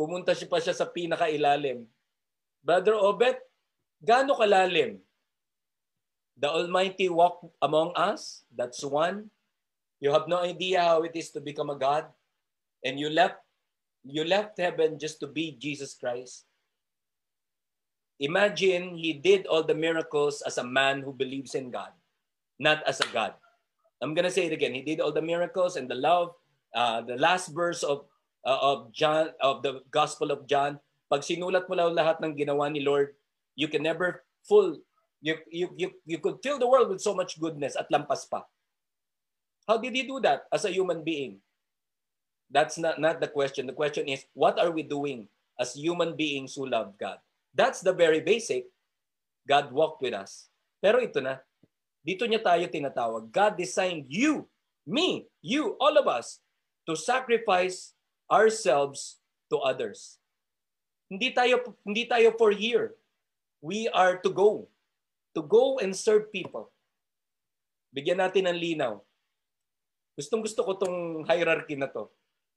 Pumunta 0.00 0.32
siya 0.32 0.48
pa 0.48 0.64
siya 0.64 0.72
sa 0.72 0.88
pinakailalim. 0.88 1.84
Brother 2.64 2.96
Obet, 2.96 3.36
gaano 4.00 4.32
kalalim? 4.32 4.96
The 6.40 6.48
Almighty 6.48 7.12
walk 7.12 7.44
among 7.60 7.92
us, 7.92 8.48
that's 8.48 8.80
one. 8.80 9.28
You 10.00 10.16
have 10.16 10.24
no 10.24 10.40
idea 10.40 10.80
how 10.80 11.04
it 11.04 11.12
is 11.12 11.28
to 11.36 11.44
become 11.44 11.68
a 11.68 11.76
God. 11.76 12.08
And 12.80 12.96
you 12.96 13.12
left 13.12 13.44
you 14.00 14.24
left 14.24 14.56
heaven 14.56 14.96
just 14.96 15.20
to 15.20 15.28
be 15.28 15.60
Jesus 15.60 15.92
Christ. 15.92 16.48
Imagine 18.16 18.96
he 18.96 19.12
did 19.12 19.44
all 19.44 19.60
the 19.60 19.76
miracles 19.76 20.40
as 20.40 20.56
a 20.56 20.64
man 20.64 21.04
who 21.04 21.12
believes 21.12 21.52
in 21.52 21.68
God, 21.68 21.92
not 22.56 22.80
as 22.88 23.04
a 23.04 23.08
God. 23.12 23.36
I'm 24.00 24.16
going 24.16 24.24
to 24.24 24.32
say 24.32 24.48
it 24.48 24.56
again. 24.56 24.72
He 24.72 24.80
did 24.80 25.04
all 25.04 25.12
the 25.12 25.20
miracles 25.20 25.76
and 25.76 25.84
the 25.84 26.00
love. 26.00 26.32
Uh, 26.72 27.04
the 27.04 27.20
last 27.20 27.52
verse 27.52 27.84
of 27.84 28.08
uh, 28.44 28.60
of 28.60 28.92
John 28.92 29.32
of 29.40 29.62
the 29.62 29.84
Gospel 29.90 30.30
of 30.30 30.46
John, 30.48 30.80
pag 31.10 31.26
sinulat 31.26 31.68
mo 31.68 31.74
lang 31.76 31.96
lahat 31.96 32.22
ng 32.22 32.36
ginawa 32.36 32.70
ni 32.70 32.80
Lord, 32.80 33.12
you 33.56 33.68
can 33.68 33.84
never 33.84 34.24
full 34.46 34.80
you 35.20 35.36
you 35.52 35.66
you, 35.76 35.88
you 36.06 36.18
could 36.18 36.40
fill 36.40 36.56
the 36.56 36.68
world 36.68 36.88
with 36.88 37.04
so 37.04 37.12
much 37.12 37.36
goodness 37.36 37.76
at 37.76 37.90
lampas 37.92 38.24
pa. 38.24 38.44
How 39.68 39.76
did 39.76 39.94
he 39.94 40.02
do 40.02 40.18
that 40.24 40.48
as 40.50 40.64
a 40.64 40.72
human 40.72 41.04
being? 41.04 41.38
That's 42.50 42.80
not 42.80 42.98
not 42.98 43.20
the 43.20 43.30
question. 43.30 43.68
The 43.68 43.76
question 43.76 44.08
is 44.08 44.24
what 44.32 44.58
are 44.58 44.72
we 44.72 44.82
doing 44.82 45.28
as 45.60 45.76
human 45.76 46.16
beings 46.16 46.56
who 46.56 46.66
love 46.66 46.96
God? 46.96 47.20
That's 47.54 47.84
the 47.84 47.92
very 47.92 48.24
basic. 48.24 48.66
God 49.46 49.70
walked 49.70 50.02
with 50.02 50.14
us. 50.14 50.50
Pero 50.80 51.02
ito 51.02 51.20
na, 51.20 51.42
dito 52.00 52.24
niya 52.24 52.40
tayo 52.40 52.64
tinatawag. 52.70 53.28
God 53.28 53.58
designed 53.58 54.08
you, 54.08 54.48
me, 54.86 55.28
you, 55.44 55.76
all 55.76 55.98
of 56.00 56.08
us 56.08 56.40
to 56.88 56.96
sacrifice 56.96 57.92
ourselves 58.30 59.18
to 59.50 59.58
others. 59.58 60.22
Hindi 61.10 61.34
tayo 61.34 61.74
hindi 61.82 62.06
tayo 62.06 62.32
for 62.38 62.54
here. 62.54 62.94
We 63.60 63.90
are 63.90 64.16
to 64.22 64.30
go. 64.30 64.70
To 65.34 65.42
go 65.42 65.82
and 65.82 65.92
serve 65.92 66.30
people. 66.30 66.70
Bigyan 67.90 68.22
natin 68.22 68.46
ng 68.46 68.56
linaw. 68.56 69.02
Gustong 70.14 70.46
gusto 70.46 70.62
ko 70.62 70.78
tong 70.78 71.26
hierarchy 71.26 71.74
na 71.74 71.90
to. 71.90 72.06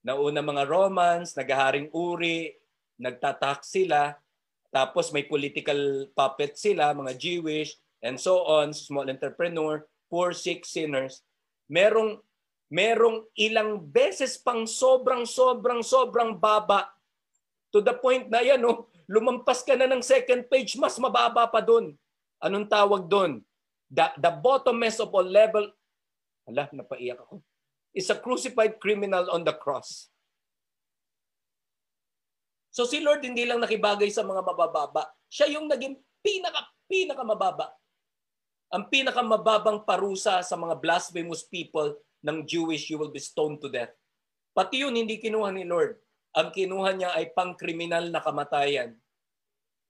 Nauna 0.06 0.46
mga 0.46 0.70
Romans, 0.70 1.34
naghaharing 1.34 1.90
uri, 1.90 2.54
nagtatak 3.02 3.66
sila, 3.66 4.14
tapos 4.74 5.14
may 5.14 5.26
political 5.26 6.10
puppet 6.18 6.58
sila, 6.58 6.98
mga 6.98 7.14
Jewish, 7.18 7.78
and 8.04 8.20
so 8.20 8.44
on, 8.44 8.74
small 8.76 9.08
entrepreneur, 9.08 9.86
poor, 10.12 10.36
sick, 10.36 10.66
sinners. 10.66 11.24
Merong 11.72 12.20
merong 12.74 13.22
ilang 13.38 13.78
beses 13.78 14.34
pang 14.42 14.66
sobrang 14.66 15.30
sobrang 15.30 15.86
sobrang 15.86 16.34
baba 16.34 16.90
to 17.74 17.82
the 17.82 17.94
point 17.98 18.30
na 18.30 18.46
yan, 18.46 18.62
oh, 18.70 18.86
lumampas 19.10 19.66
ka 19.66 19.74
na 19.74 19.90
ng 19.90 20.06
second 20.06 20.46
page, 20.46 20.78
mas 20.78 20.94
mababa 21.02 21.50
pa 21.50 21.58
doon. 21.58 21.98
Anong 22.38 22.70
tawag 22.70 23.10
doon? 23.10 23.42
The, 23.90 24.14
the 24.22 24.30
bottomest 24.30 25.02
of 25.02 25.10
all 25.10 25.26
level, 25.26 25.70
ala, 26.46 26.70
napaiyak 26.70 27.18
ako. 27.18 27.42
is 27.98 28.10
a 28.10 28.18
crucified 28.18 28.82
criminal 28.82 29.30
on 29.30 29.46
the 29.46 29.54
cross. 29.54 30.10
So 32.74 32.90
si 32.90 33.02
Lord 33.06 33.22
hindi 33.22 33.46
lang 33.46 33.62
nakibagay 33.62 34.10
sa 34.10 34.26
mga 34.26 34.42
mabababa. 34.42 35.14
Siya 35.30 35.46
yung 35.54 35.70
naging 35.70 35.94
pinaka 36.26 36.74
pinaka 36.90 37.22
mababa. 37.22 37.70
Ang 38.74 38.90
pinaka 38.90 39.22
mababang 39.22 39.86
parusa 39.86 40.42
sa 40.42 40.56
mga 40.58 40.82
blasphemous 40.82 41.46
people 41.46 41.94
ng 42.26 42.42
Jewish 42.42 42.90
you 42.90 42.98
will 42.98 43.14
be 43.14 43.22
stoned 43.22 43.62
to 43.62 43.70
death. 43.70 43.94
Pati 44.58 44.82
yun 44.82 44.98
hindi 44.98 45.22
kinuha 45.22 45.54
ni 45.54 45.62
Lord. 45.62 46.02
Ang 46.34 46.50
kinuha 46.50 46.90
niya 46.98 47.14
ay 47.14 47.30
pangkriminal 47.38 48.10
na 48.10 48.18
kamatayan 48.18 48.98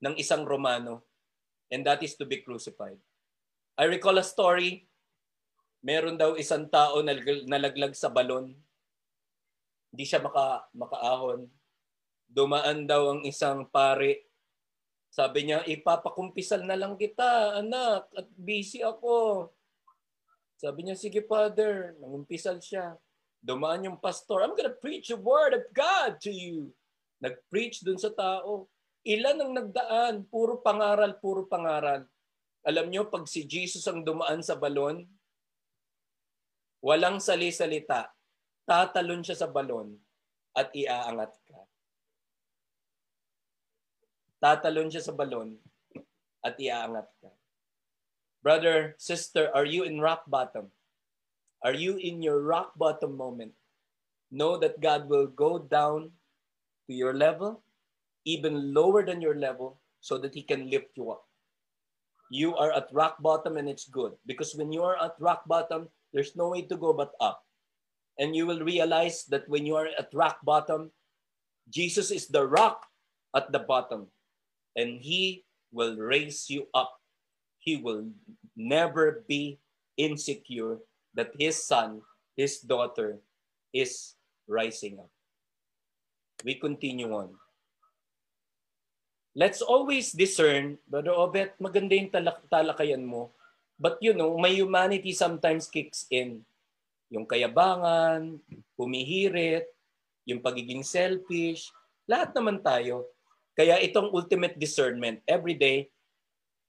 ng 0.04 0.20
isang 0.20 0.44
Romano. 0.44 1.08
And 1.72 1.88
that 1.88 2.04
is 2.04 2.20
to 2.20 2.28
be 2.28 2.44
crucified. 2.44 3.00
I 3.80 3.88
recall 3.88 4.20
a 4.20 4.26
story. 4.28 4.84
Meron 5.80 6.20
daw 6.20 6.36
isang 6.36 6.68
tao 6.68 7.00
na 7.00 7.16
nalaglag 7.48 7.96
sa 7.96 8.12
balon. 8.12 8.52
Hindi 9.96 10.04
siya 10.04 10.20
maka, 10.20 10.68
makaahon 10.76 11.48
dumaan 12.34 12.90
daw 12.90 13.14
ang 13.14 13.22
isang 13.30 13.70
pare. 13.70 14.33
Sabi 15.14 15.46
niya, 15.46 15.62
ipapakumpisal 15.70 16.66
na 16.66 16.74
lang 16.74 16.98
kita, 16.98 17.62
anak, 17.62 18.10
at 18.18 18.26
busy 18.34 18.82
ako. 18.82 19.46
Sabi 20.58 20.90
niya, 20.90 20.98
sige 20.98 21.22
father, 21.30 21.94
nangumpisal 22.02 22.58
siya. 22.58 22.98
Dumaan 23.38 23.86
yung 23.86 24.02
pastor, 24.02 24.42
I'm 24.42 24.58
gonna 24.58 24.74
preach 24.74 25.14
the 25.14 25.20
word 25.22 25.54
of 25.54 25.70
God 25.70 26.18
to 26.26 26.34
you. 26.34 26.74
Nag-preach 27.22 27.86
dun 27.86 28.02
sa 28.02 28.10
tao. 28.10 28.66
Ilan 29.06 29.38
ang 29.38 29.54
nagdaan? 29.54 30.26
Puro 30.34 30.66
pangaral, 30.66 31.22
puro 31.22 31.46
pangaral. 31.46 32.10
Alam 32.66 32.90
niyo, 32.90 33.06
pag 33.06 33.30
si 33.30 33.46
Jesus 33.46 33.86
ang 33.86 34.02
dumaan 34.02 34.42
sa 34.42 34.58
balon, 34.58 35.06
walang 36.82 37.22
sali-salita, 37.22 38.10
tatalon 38.66 39.22
siya 39.22 39.46
sa 39.46 39.52
balon 39.52 39.94
at 40.58 40.74
iaangat 40.74 41.38
ka 41.46 41.63
tatalon 44.44 44.92
siya 44.92 45.00
sa 45.00 45.16
balon 45.16 45.56
at 46.44 46.60
iaangat 46.60 47.08
ka. 47.24 47.32
Brother, 48.44 49.00
sister, 49.00 49.48
are 49.56 49.64
you 49.64 49.88
in 49.88 50.04
rock 50.04 50.28
bottom? 50.28 50.68
Are 51.64 51.72
you 51.72 51.96
in 51.96 52.20
your 52.20 52.44
rock 52.44 52.76
bottom 52.76 53.16
moment? 53.16 53.56
Know 54.28 54.60
that 54.60 54.84
God 54.84 55.08
will 55.08 55.32
go 55.32 55.64
down 55.64 56.12
to 56.88 56.92
your 56.92 57.16
level, 57.16 57.64
even 58.28 58.76
lower 58.76 59.08
than 59.08 59.24
your 59.24 59.40
level, 59.40 59.80
so 60.04 60.20
that 60.20 60.36
He 60.36 60.44
can 60.44 60.68
lift 60.68 60.92
you 61.00 61.16
up. 61.16 61.24
You 62.28 62.52
are 62.60 62.76
at 62.76 62.92
rock 62.92 63.24
bottom 63.24 63.56
and 63.56 63.72
it's 63.72 63.88
good 63.88 64.12
because 64.28 64.60
when 64.60 64.76
you 64.76 64.84
are 64.84 65.00
at 65.00 65.16
rock 65.24 65.48
bottom, 65.48 65.88
there's 66.12 66.36
no 66.36 66.52
way 66.52 66.68
to 66.68 66.76
go 66.76 66.92
but 66.92 67.16
up. 67.24 67.48
And 68.20 68.36
you 68.36 68.44
will 68.44 68.60
realize 68.60 69.24
that 69.32 69.48
when 69.48 69.64
you 69.64 69.80
are 69.80 69.88
at 69.96 70.12
rock 70.12 70.44
bottom, 70.44 70.92
Jesus 71.72 72.12
is 72.12 72.28
the 72.28 72.44
rock 72.44 72.84
at 73.32 73.54
the 73.56 73.64
bottom 73.64 74.12
and 74.76 75.00
He 75.02 75.46
will 75.72 75.98
raise 75.98 76.50
you 76.50 76.68
up. 76.74 77.00
He 77.58 77.78
will 77.78 78.10
never 78.58 79.24
be 79.28 79.58
insecure 79.98 80.78
that 81.14 81.34
His 81.38 81.58
son, 81.58 82.02
His 82.36 82.60
daughter 82.60 83.18
is 83.74 84.14
rising 84.46 85.00
up. 85.00 85.10
We 86.44 86.60
continue 86.60 87.10
on. 87.14 87.34
Let's 89.34 89.66
always 89.66 90.14
discern, 90.14 90.78
Brother 90.86 91.18
Obet, 91.18 91.58
maganda 91.58 91.98
yung 91.98 92.14
talak- 92.14 92.46
talakayan 92.54 93.02
mo. 93.02 93.34
But 93.82 93.98
you 93.98 94.14
know, 94.14 94.38
my 94.38 94.54
humanity 94.54 95.10
sometimes 95.18 95.66
kicks 95.66 96.06
in. 96.14 96.46
Yung 97.10 97.26
kayabangan, 97.26 98.38
humihirit, 98.78 99.66
yung 100.30 100.42
pagiging 100.42 100.86
selfish, 100.86 101.74
lahat 102.06 102.34
naman 102.38 102.62
tayo. 102.62 103.10
Kaya 103.54 103.78
itong 103.82 104.10
ultimate 104.10 104.58
discernment, 104.58 105.22
every 105.30 105.54
day, 105.54 105.94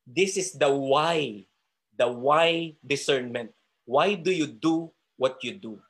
this 0.05 0.37
is 0.37 0.53
the 0.53 0.69
why. 0.69 1.49
The 1.97 2.09
why 2.09 2.77
discernment. 2.85 3.57
Why 3.89 4.17
do 4.17 4.33
you 4.33 4.49
do 4.49 4.93
what 5.17 5.41
you 5.41 5.57
do? 5.57 5.81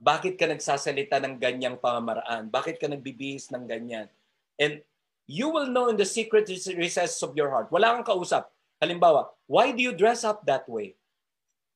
Bakit 0.00 0.40
ka 0.40 0.48
nagsasalita 0.48 1.20
ng 1.20 1.36
ganyang 1.36 1.76
pamamaraan? 1.76 2.48
Bakit 2.48 2.80
ka 2.80 2.88
nagbibihis 2.88 3.52
ng 3.52 3.68
ganyan? 3.68 4.08
And 4.56 4.80
you 5.28 5.52
will 5.52 5.68
know 5.68 5.92
in 5.92 6.00
the 6.00 6.08
secret 6.08 6.48
recesses 6.48 7.20
of 7.20 7.36
your 7.36 7.52
heart. 7.52 7.68
Wala 7.68 7.94
kang 7.94 8.16
kausap. 8.16 8.48
Halimbawa, 8.80 9.28
why 9.44 9.76
do 9.76 9.84
you 9.84 9.92
dress 9.92 10.24
up 10.24 10.42
that 10.48 10.64
way? 10.64 10.96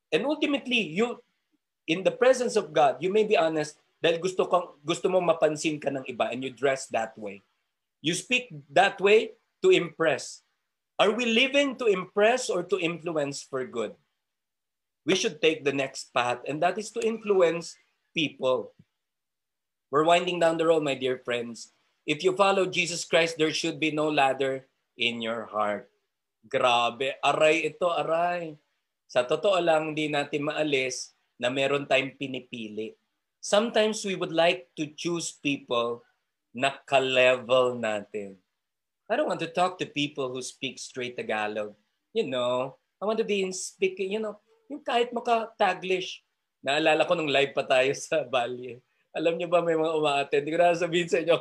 And 0.09 0.25
ultimately, 0.25 0.81
you, 0.81 1.21
in 1.85 2.01
the 2.01 2.11
presence 2.11 2.57
of 2.57 2.73
God, 2.73 2.97
you 2.99 3.13
may 3.13 3.23
be 3.23 3.37
honest, 3.37 3.77
dahil 4.03 4.19
gusto, 4.19 4.45
kang, 4.45 4.75
gusto 4.83 5.07
mo 5.07 5.19
mapansin 5.23 5.79
ka 5.79 5.89
ng 5.89 6.05
iba 6.05 6.29
and 6.31 6.43
you 6.43 6.51
dress 6.51 6.87
that 6.91 7.15
way. 7.15 7.41
You 8.03 8.13
speak 8.13 8.53
that 8.71 9.01
way 9.01 9.33
to 9.65 9.73
impress. 9.73 10.45
Are 10.95 11.11
we 11.11 11.27
living 11.27 11.75
to 11.81 11.89
impress 11.91 12.47
or 12.47 12.63
to 12.71 12.79
influence 12.79 13.43
for 13.43 13.65
good? 13.67 13.97
We 15.05 15.13
should 15.17 15.41
take 15.41 15.61
the 15.61 15.75
next 15.75 16.13
path, 16.15 16.41
and 16.49 16.63
that 16.63 16.79
is 16.81 16.89
to 16.97 17.03
influence 17.03 17.77
people. 18.15 18.73
We're 19.91 20.07
winding 20.07 20.41
down 20.41 20.57
the 20.57 20.65
road, 20.65 20.81
my 20.81 20.97
dear 20.97 21.21
friends. 21.21 21.75
If 22.09 22.25
you 22.25 22.33
follow 22.33 22.65
Jesus 22.65 23.05
Christ, 23.05 23.37
there 23.37 23.53
should 23.53 23.77
be 23.77 23.93
no 23.93 24.09
ladder 24.09 24.65
in 24.97 25.21
your 25.21 25.45
heart. 25.45 25.91
Grabe, 26.45 27.17
aray 27.21 27.69
ito, 27.69 27.89
aray. 27.89 28.57
Sa 29.05 29.25
totoo 29.25 29.57
lang, 29.61 29.93
hindi 29.93 30.09
natin 30.09 30.49
maalis 30.49 31.13
na 31.37 31.49
meron 31.49 31.85
tayong 31.85 32.17
pinipili 32.17 32.97
sometimes 33.45 34.01
we 34.01 34.17
would 34.17 34.33
like 34.33 34.73
to 34.73 34.89
choose 34.97 35.37
people 35.37 36.01
na 36.49 36.73
ka-level 36.89 37.77
natin. 37.77 38.41
I 39.05 39.13
don't 39.13 39.29
want 39.29 39.45
to 39.45 39.53
talk 39.53 39.77
to 39.77 39.85
people 39.85 40.33
who 40.33 40.41
speak 40.41 40.81
straight 40.81 41.13
Tagalog. 41.13 41.77
You 42.09 42.25
know, 42.25 42.81
I 42.97 43.05
want 43.05 43.21
to 43.21 43.27
be 43.27 43.45
in 43.45 43.53
speaking, 43.53 44.17
you 44.17 44.17
know, 44.17 44.41
yung 44.65 44.81
kahit 44.81 45.13
maka-Taglish. 45.13 46.25
Naalala 46.65 47.05
ko 47.05 47.13
nung 47.13 47.29
live 47.29 47.53
pa 47.53 47.61
tayo 47.61 47.93
sa 48.01 48.25
Bali. 48.25 48.81
Alam 49.13 49.37
niyo 49.37 49.45
ba 49.45 49.61
may 49.61 49.77
mga 49.77 49.93
umaattend? 49.93 50.41
Hindi 50.41 50.53
ko 50.57 50.57
na 50.57 50.73
sabihin 50.73 51.05
sa 51.13 51.21
inyo. 51.21 51.37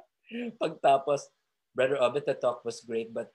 Pagtapos, 0.62 1.28
Brother 1.76 2.00
Obet, 2.00 2.24
the 2.24 2.32
talk 2.40 2.64
was 2.64 2.80
great, 2.80 3.12
but 3.12 3.28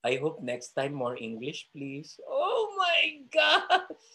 I 0.00 0.16
hope 0.16 0.40
next 0.40 0.72
time 0.72 0.96
more 0.96 1.20
English, 1.20 1.68
please. 1.68 2.16
Oh 2.24 2.72
my 2.80 3.20
gosh! 3.36 4.08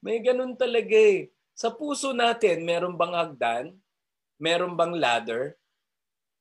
May 0.00 0.24
ganun 0.24 0.56
talaga 0.56 0.96
eh. 0.96 1.28
Sa 1.58 1.74
puso 1.74 2.14
natin, 2.14 2.62
meron 2.62 2.94
bang 2.94 3.18
hagdan? 3.18 3.66
Meron 4.38 4.78
bang 4.78 4.94
ladder? 4.94 5.58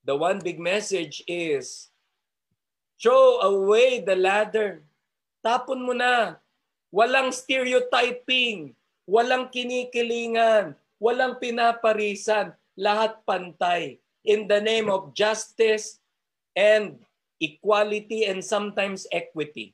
The 0.06 0.14
one 0.14 0.38
big 0.38 0.62
message 0.62 1.26
is, 1.26 1.90
throw 3.02 3.42
away 3.42 3.98
the 4.06 4.14
ladder. 4.14 4.86
Tapon 5.42 5.82
mo 5.82 5.98
na. 5.98 6.38
Walang 6.94 7.34
stereotyping. 7.34 8.78
Walang 9.10 9.50
kinikilingan. 9.50 10.78
Walang 11.02 11.42
pinaparisan. 11.42 12.54
Lahat 12.78 13.18
pantay. 13.26 13.98
In 14.22 14.46
the 14.46 14.62
name 14.62 14.86
of 14.86 15.18
justice 15.18 15.98
and 16.54 16.94
equality 17.42 18.30
and 18.30 18.46
sometimes 18.46 19.10
equity. 19.10 19.74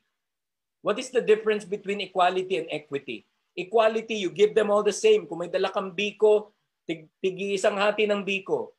What 0.80 0.96
is 0.96 1.12
the 1.12 1.20
difference 1.20 1.68
between 1.68 2.00
equality 2.00 2.64
and 2.64 2.68
equity? 2.72 3.28
Equality, 3.54 4.18
you 4.18 4.34
give 4.34 4.54
them 4.54 4.70
all 4.70 4.82
the 4.82 4.94
same. 4.94 5.30
Kung 5.30 5.46
may 5.46 5.50
dala 5.50 5.70
biko, 5.70 6.50
tig, 6.82 7.06
tigi 7.22 7.54
isang 7.54 7.78
hati 7.78 8.04
ng 8.04 8.26
biko. 8.26 8.74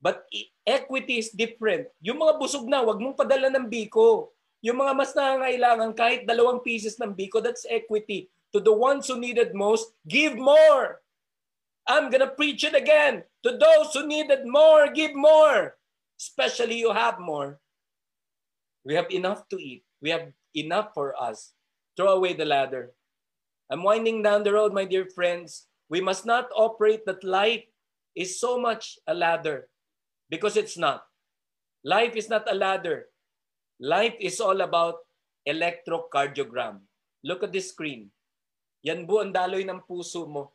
But 0.00 0.24
e, 0.32 0.52
equity 0.64 1.20
is 1.20 1.32
different. 1.32 1.88
Yung 2.00 2.20
mga 2.20 2.36
busog 2.40 2.68
na, 2.68 2.84
wag 2.84 3.00
mong 3.00 3.16
padala 3.16 3.48
ng 3.48 3.68
biko. 3.68 4.32
Yung 4.60 4.80
mga 4.80 4.92
mas 4.92 5.12
nangangailangan, 5.16 5.96
kahit 5.96 6.28
dalawang 6.28 6.60
pieces 6.60 7.00
ng 7.00 7.16
biko, 7.16 7.40
that's 7.40 7.64
equity. 7.68 8.28
To 8.52 8.60
the 8.60 8.72
ones 8.72 9.08
who 9.08 9.16
needed 9.16 9.56
most, 9.56 9.92
give 10.04 10.36
more. 10.36 11.00
I'm 11.88 12.12
gonna 12.12 12.28
preach 12.28 12.64
it 12.64 12.76
again. 12.76 13.24
To 13.44 13.56
those 13.56 13.92
who 13.96 14.04
needed 14.04 14.44
more, 14.44 14.92
give 14.92 15.16
more. 15.16 15.80
Especially 16.20 16.76
you 16.76 16.92
have 16.92 17.16
more. 17.16 17.56
We 18.84 18.94
have 18.96 19.08
enough 19.08 19.48
to 19.48 19.56
eat. 19.56 19.84
We 20.00 20.12
have 20.12 20.32
enough 20.52 20.92
for 20.92 21.16
us. 21.16 21.52
Throw 21.96 22.20
away 22.20 22.36
the 22.36 22.44
ladder. 22.44 22.92
I'm 23.70 23.86
winding 23.86 24.26
down 24.26 24.42
the 24.42 24.50
road, 24.50 24.74
my 24.74 24.82
dear 24.82 25.06
friends. 25.06 25.70
We 25.86 26.02
must 26.02 26.26
not 26.26 26.50
operate 26.58 27.06
that 27.06 27.22
life 27.22 27.62
is 28.18 28.42
so 28.42 28.58
much 28.58 28.98
a 29.06 29.14
ladder 29.14 29.70
because 30.26 30.58
it's 30.58 30.74
not. 30.74 31.06
Life 31.86 32.18
is 32.18 32.26
not 32.26 32.50
a 32.50 32.54
ladder. 32.54 33.06
Life 33.78 34.18
is 34.18 34.42
all 34.42 34.60
about 34.60 35.06
electrocardiogram. 35.46 36.82
Look 37.22 37.46
at 37.46 37.54
this 37.54 37.70
screen. 37.70 38.10
Yan 38.82 39.06
bu 39.06 39.22
ang 39.22 39.30
daloy 39.30 39.62
ng 39.62 39.86
puso 39.86 40.26
mo. 40.26 40.50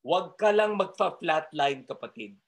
Huwag 0.00 0.40
ka 0.40 0.48
lang 0.48 0.80
magfa-flatline, 0.80 1.84
kapatid. 1.84 2.40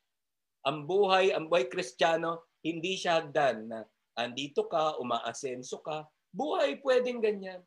Ang 0.64 0.88
buhay, 0.88 1.36
ang 1.36 1.52
buhay 1.52 1.68
kristyano, 1.68 2.48
hindi 2.64 2.96
siya 2.96 3.20
hagdan 3.20 3.68
na 3.68 3.84
andito 4.16 4.64
ka, 4.72 4.96
umaasenso 4.96 5.84
ka. 5.84 6.08
Buhay 6.32 6.80
pwedeng 6.80 7.20
ganyan. 7.20 7.60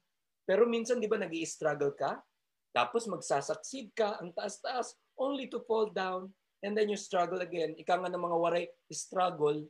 Pero 0.45 0.69
minsan, 0.69 1.01
di 1.01 1.09
ba, 1.09 1.17
nag 1.17 1.33
struggle 1.45 1.93
ka? 1.97 2.21
Tapos 2.69 3.09
magsasucceed 3.09 3.97
ka, 3.97 4.21
ang 4.21 4.31
taas-taas, 4.31 4.93
only 5.17 5.49
to 5.49 5.63
fall 5.65 5.89
down, 5.89 6.29
and 6.61 6.77
then 6.77 6.89
you 6.89 6.97
struggle 6.97 7.41
again. 7.41 7.73
Ika 7.77 7.97
nga 7.97 8.11
ng 8.11 8.21
mga 8.21 8.37
waray, 8.37 8.65
struggle. 8.93 9.65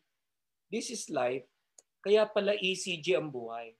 This 0.67 0.91
is 0.91 1.07
life. 1.07 1.45
Kaya 2.01 2.27
pala 2.29 2.57
ECG 2.57 3.17
ang 3.17 3.33
buhay. 3.33 3.73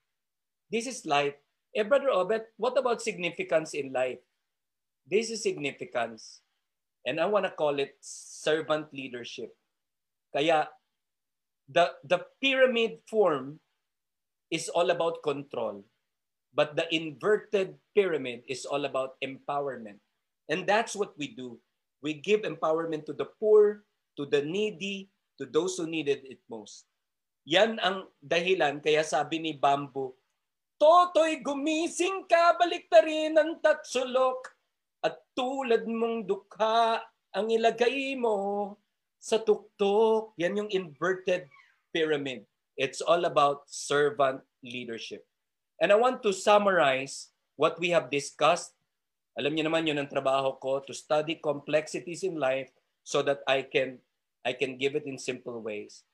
This 0.71 0.89
is 0.89 1.05
life. 1.05 1.35
Eh, 1.75 1.83
Brother 1.83 2.09
Obet, 2.13 2.55
what 2.55 2.77
about 2.79 3.03
significance 3.03 3.75
in 3.75 3.91
life? 3.91 4.21
This 5.05 5.29
is 5.29 5.43
significance. 5.43 6.41
And 7.05 7.21
I 7.21 7.29
want 7.29 7.45
to 7.45 7.53
call 7.53 7.77
it 7.77 7.99
servant 8.01 8.89
leadership. 8.89 9.53
Kaya 10.33 10.69
the, 11.69 11.93
the 12.01 12.25
pyramid 12.41 13.05
form 13.05 13.59
is 14.49 14.69
all 14.69 14.89
about 14.89 15.21
control. 15.21 15.85
But 16.55 16.79
the 16.79 16.87
inverted 16.95 17.75
pyramid 17.91 18.47
is 18.47 18.63
all 18.63 18.87
about 18.87 19.19
empowerment. 19.19 19.99
And 20.47 20.63
that's 20.63 20.95
what 20.95 21.11
we 21.19 21.35
do. 21.35 21.59
We 21.99 22.15
give 22.15 22.47
empowerment 22.47 23.03
to 23.11 23.13
the 23.13 23.27
poor, 23.27 23.83
to 24.15 24.23
the 24.23 24.39
needy, 24.39 25.11
to 25.37 25.43
those 25.43 25.75
who 25.75 25.83
needed 25.85 26.23
it 26.23 26.39
most. 26.47 26.87
Yan 27.43 27.77
ang 27.83 28.07
dahilan 28.23 28.79
kaya 28.79 29.03
sabi 29.03 29.37
ni 29.37 29.53
Bamboo, 29.53 30.15
Totoy, 30.75 31.39
gumising 31.39 32.27
ka, 32.27 32.55
balik 32.59 32.87
ta 32.91 32.99
rin 32.99 33.35
ang 33.35 33.59
tatsulok 33.63 34.51
at 35.03 35.23
tulad 35.31 35.87
mong 35.87 36.27
dukha 36.27 36.99
ang 37.31 37.47
ilagay 37.47 38.15
mo 38.15 38.75
sa 39.19 39.39
tuktok. 39.39 40.35
Yan 40.39 40.59
yung 40.59 40.71
inverted 40.71 41.47
pyramid. 41.95 42.43
It's 42.75 42.99
all 42.99 43.23
about 43.23 43.67
servant 43.71 44.43
leadership. 44.63 45.23
And 45.81 45.91
I 45.91 45.95
want 45.95 46.23
to 46.23 46.31
summarize 46.31 47.29
what 47.55 47.79
we 47.79 47.89
have 47.91 48.11
discussed. 48.11 48.75
Alam 49.35 49.55
niyo 49.55 49.67
naman 49.67 49.87
yun 49.87 49.99
ang 49.99 50.07
trabaho 50.07 50.55
ko 50.59 50.79
to 50.87 50.95
study 50.95 51.35
complexities 51.43 52.23
in 52.23 52.39
life 52.39 52.71
so 53.03 53.19
that 53.21 53.43
I 53.47 53.67
can 53.67 53.99
I 54.47 54.53
can 54.53 54.77
give 54.77 54.95
it 54.95 55.03
in 55.03 55.19
simple 55.19 55.59
ways. 55.59 56.05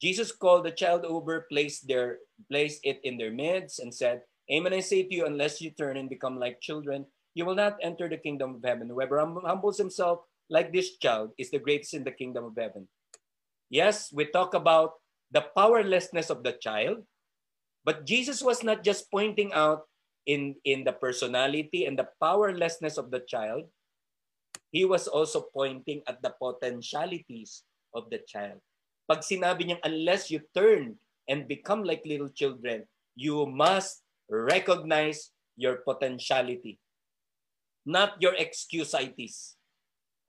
Jesus 0.00 0.32
called 0.32 0.64
the 0.64 0.72
child 0.72 1.04
over, 1.04 1.44
placed 1.52 1.84
their 1.84 2.24
placed 2.48 2.80
it 2.88 3.04
in 3.04 3.20
their 3.20 3.30
midst, 3.30 3.84
and 3.84 3.92
said, 3.92 4.24
Amen, 4.48 4.72
I 4.72 4.80
say 4.80 5.04
to 5.04 5.14
you, 5.14 5.26
unless 5.28 5.60
you 5.60 5.70
turn 5.70 6.00
and 6.00 6.08
become 6.08 6.40
like 6.40 6.64
children, 6.64 7.04
you 7.34 7.44
will 7.44 7.54
not 7.54 7.78
enter 7.84 8.08
the 8.08 8.16
kingdom 8.16 8.56
of 8.56 8.64
heaven. 8.64 8.88
Whoever 8.88 9.20
humbles 9.20 9.78
himself 9.78 10.24
like 10.48 10.72
this 10.72 10.96
child 10.98 11.30
is 11.38 11.50
the 11.50 11.62
greatest 11.62 11.94
in 11.94 12.02
the 12.02 12.10
kingdom 12.10 12.44
of 12.44 12.56
heaven. 12.56 12.88
Yes, 13.68 14.10
we 14.12 14.26
talk 14.26 14.54
about 14.54 14.98
the 15.30 15.46
powerlessness 15.54 16.30
of 16.30 16.42
the 16.42 16.58
child, 16.58 17.06
but 17.90 18.06
Jesus 18.06 18.38
was 18.38 18.62
not 18.62 18.86
just 18.86 19.10
pointing 19.10 19.50
out 19.50 19.90
in, 20.22 20.54
in 20.62 20.86
the 20.86 20.94
personality 20.94 21.90
and 21.90 21.98
the 21.98 22.06
powerlessness 22.22 22.94
of 22.94 23.10
the 23.10 23.26
child, 23.26 23.66
he 24.70 24.86
was 24.86 25.10
also 25.10 25.50
pointing 25.50 26.06
at 26.06 26.22
the 26.22 26.30
potentialities 26.38 27.66
of 27.90 28.06
the 28.14 28.22
child. 28.22 28.62
Pag 29.10 29.26
sinabi 29.26 29.66
niyang, 29.66 29.82
unless 29.82 30.30
you 30.30 30.38
turn 30.54 30.94
and 31.26 31.50
become 31.50 31.82
like 31.82 32.06
little 32.06 32.30
children, 32.30 32.86
you 33.18 33.42
must 33.50 34.06
recognize 34.30 35.34
your 35.58 35.82
potentiality 35.82 36.78
not 37.86 38.20
your 38.20 38.34
excusitis. 38.36 39.58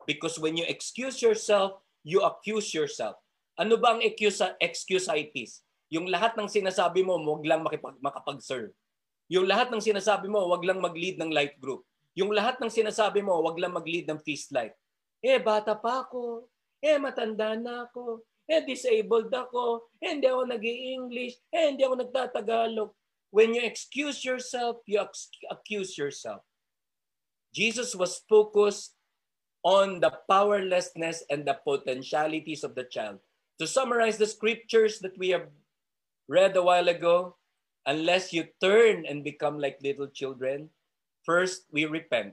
Because 0.07 0.39
when 0.39 0.57
you 0.57 0.66
excuse 0.68 1.22
yourself, 1.22 1.78
you 2.03 2.22
accuse 2.26 2.74
yourself. 2.74 3.16
Ano 3.59 3.78
ba 3.78 3.93
ang 3.93 4.01
excusitis? 4.01 5.62
Yung 5.92 6.08
lahat 6.08 6.39
ng 6.39 6.48
sinasabi 6.48 7.04
mo, 7.04 7.20
wag 7.20 7.44
lang 7.44 7.62
makipag, 7.68 8.00
makapag-serve. 8.00 8.72
Yung 9.28 9.44
lahat 9.44 9.68
ng 9.72 9.84
sinasabi 9.84 10.32
mo, 10.32 10.48
wag 10.48 10.64
lang 10.64 10.80
mag-lead 10.80 11.20
ng 11.20 11.32
life 11.36 11.60
group. 11.60 11.84
Yung 12.16 12.32
lahat 12.32 12.60
ng 12.64 12.72
sinasabi 12.72 13.20
mo, 13.20 13.44
wag 13.44 13.60
lang 13.60 13.76
mag-lead 13.76 14.08
ng 14.08 14.20
feast 14.24 14.56
life. 14.56 14.76
Eh, 15.20 15.39
bata 15.39 15.76
pa 15.76 16.08
ako. 16.08 16.48
Eh, 16.80 16.96
matanda 16.96 17.60
na 17.60 17.88
ako. 17.88 18.24
Eh, 18.48 18.64
disabled 18.64 19.32
ako. 19.32 19.92
Eh, 20.00 20.16
hindi 20.16 20.28
ako 20.28 20.44
nag 20.48 20.64
english 20.64 21.39
Eh, 21.52 21.72
hindi 21.72 21.84
ako 21.84 21.96
nagtatagalog. 22.08 22.89
When 23.32 23.56
you 23.56 23.64
excuse 23.64 24.24
yourself, 24.28 24.84
you 24.88 25.00
accuse 25.48 25.96
yourself. 25.96 26.44
Jesus 27.56 27.96
was 27.96 28.20
focused 28.28 28.96
on 29.64 30.00
the 30.00 30.12
powerlessness 30.28 31.24
and 31.32 31.48
the 31.48 31.56
potentialities 31.64 32.64
of 32.64 32.76
the 32.76 32.84
child. 32.84 33.24
To 33.60 33.68
summarize 33.68 34.18
the 34.18 34.28
scriptures 34.28 35.00
that 35.00 35.16
we 35.16 35.32
have 35.32 35.48
read 36.32 36.56
a 36.56 36.64
while 36.64 36.88
ago, 36.88 37.36
unless 37.84 38.32
you 38.32 38.48
turn 38.64 39.04
and 39.04 39.28
become 39.28 39.60
like 39.60 39.76
little 39.84 40.08
children, 40.08 40.72
first 41.28 41.68
we 41.76 41.84
repent. 41.84 42.32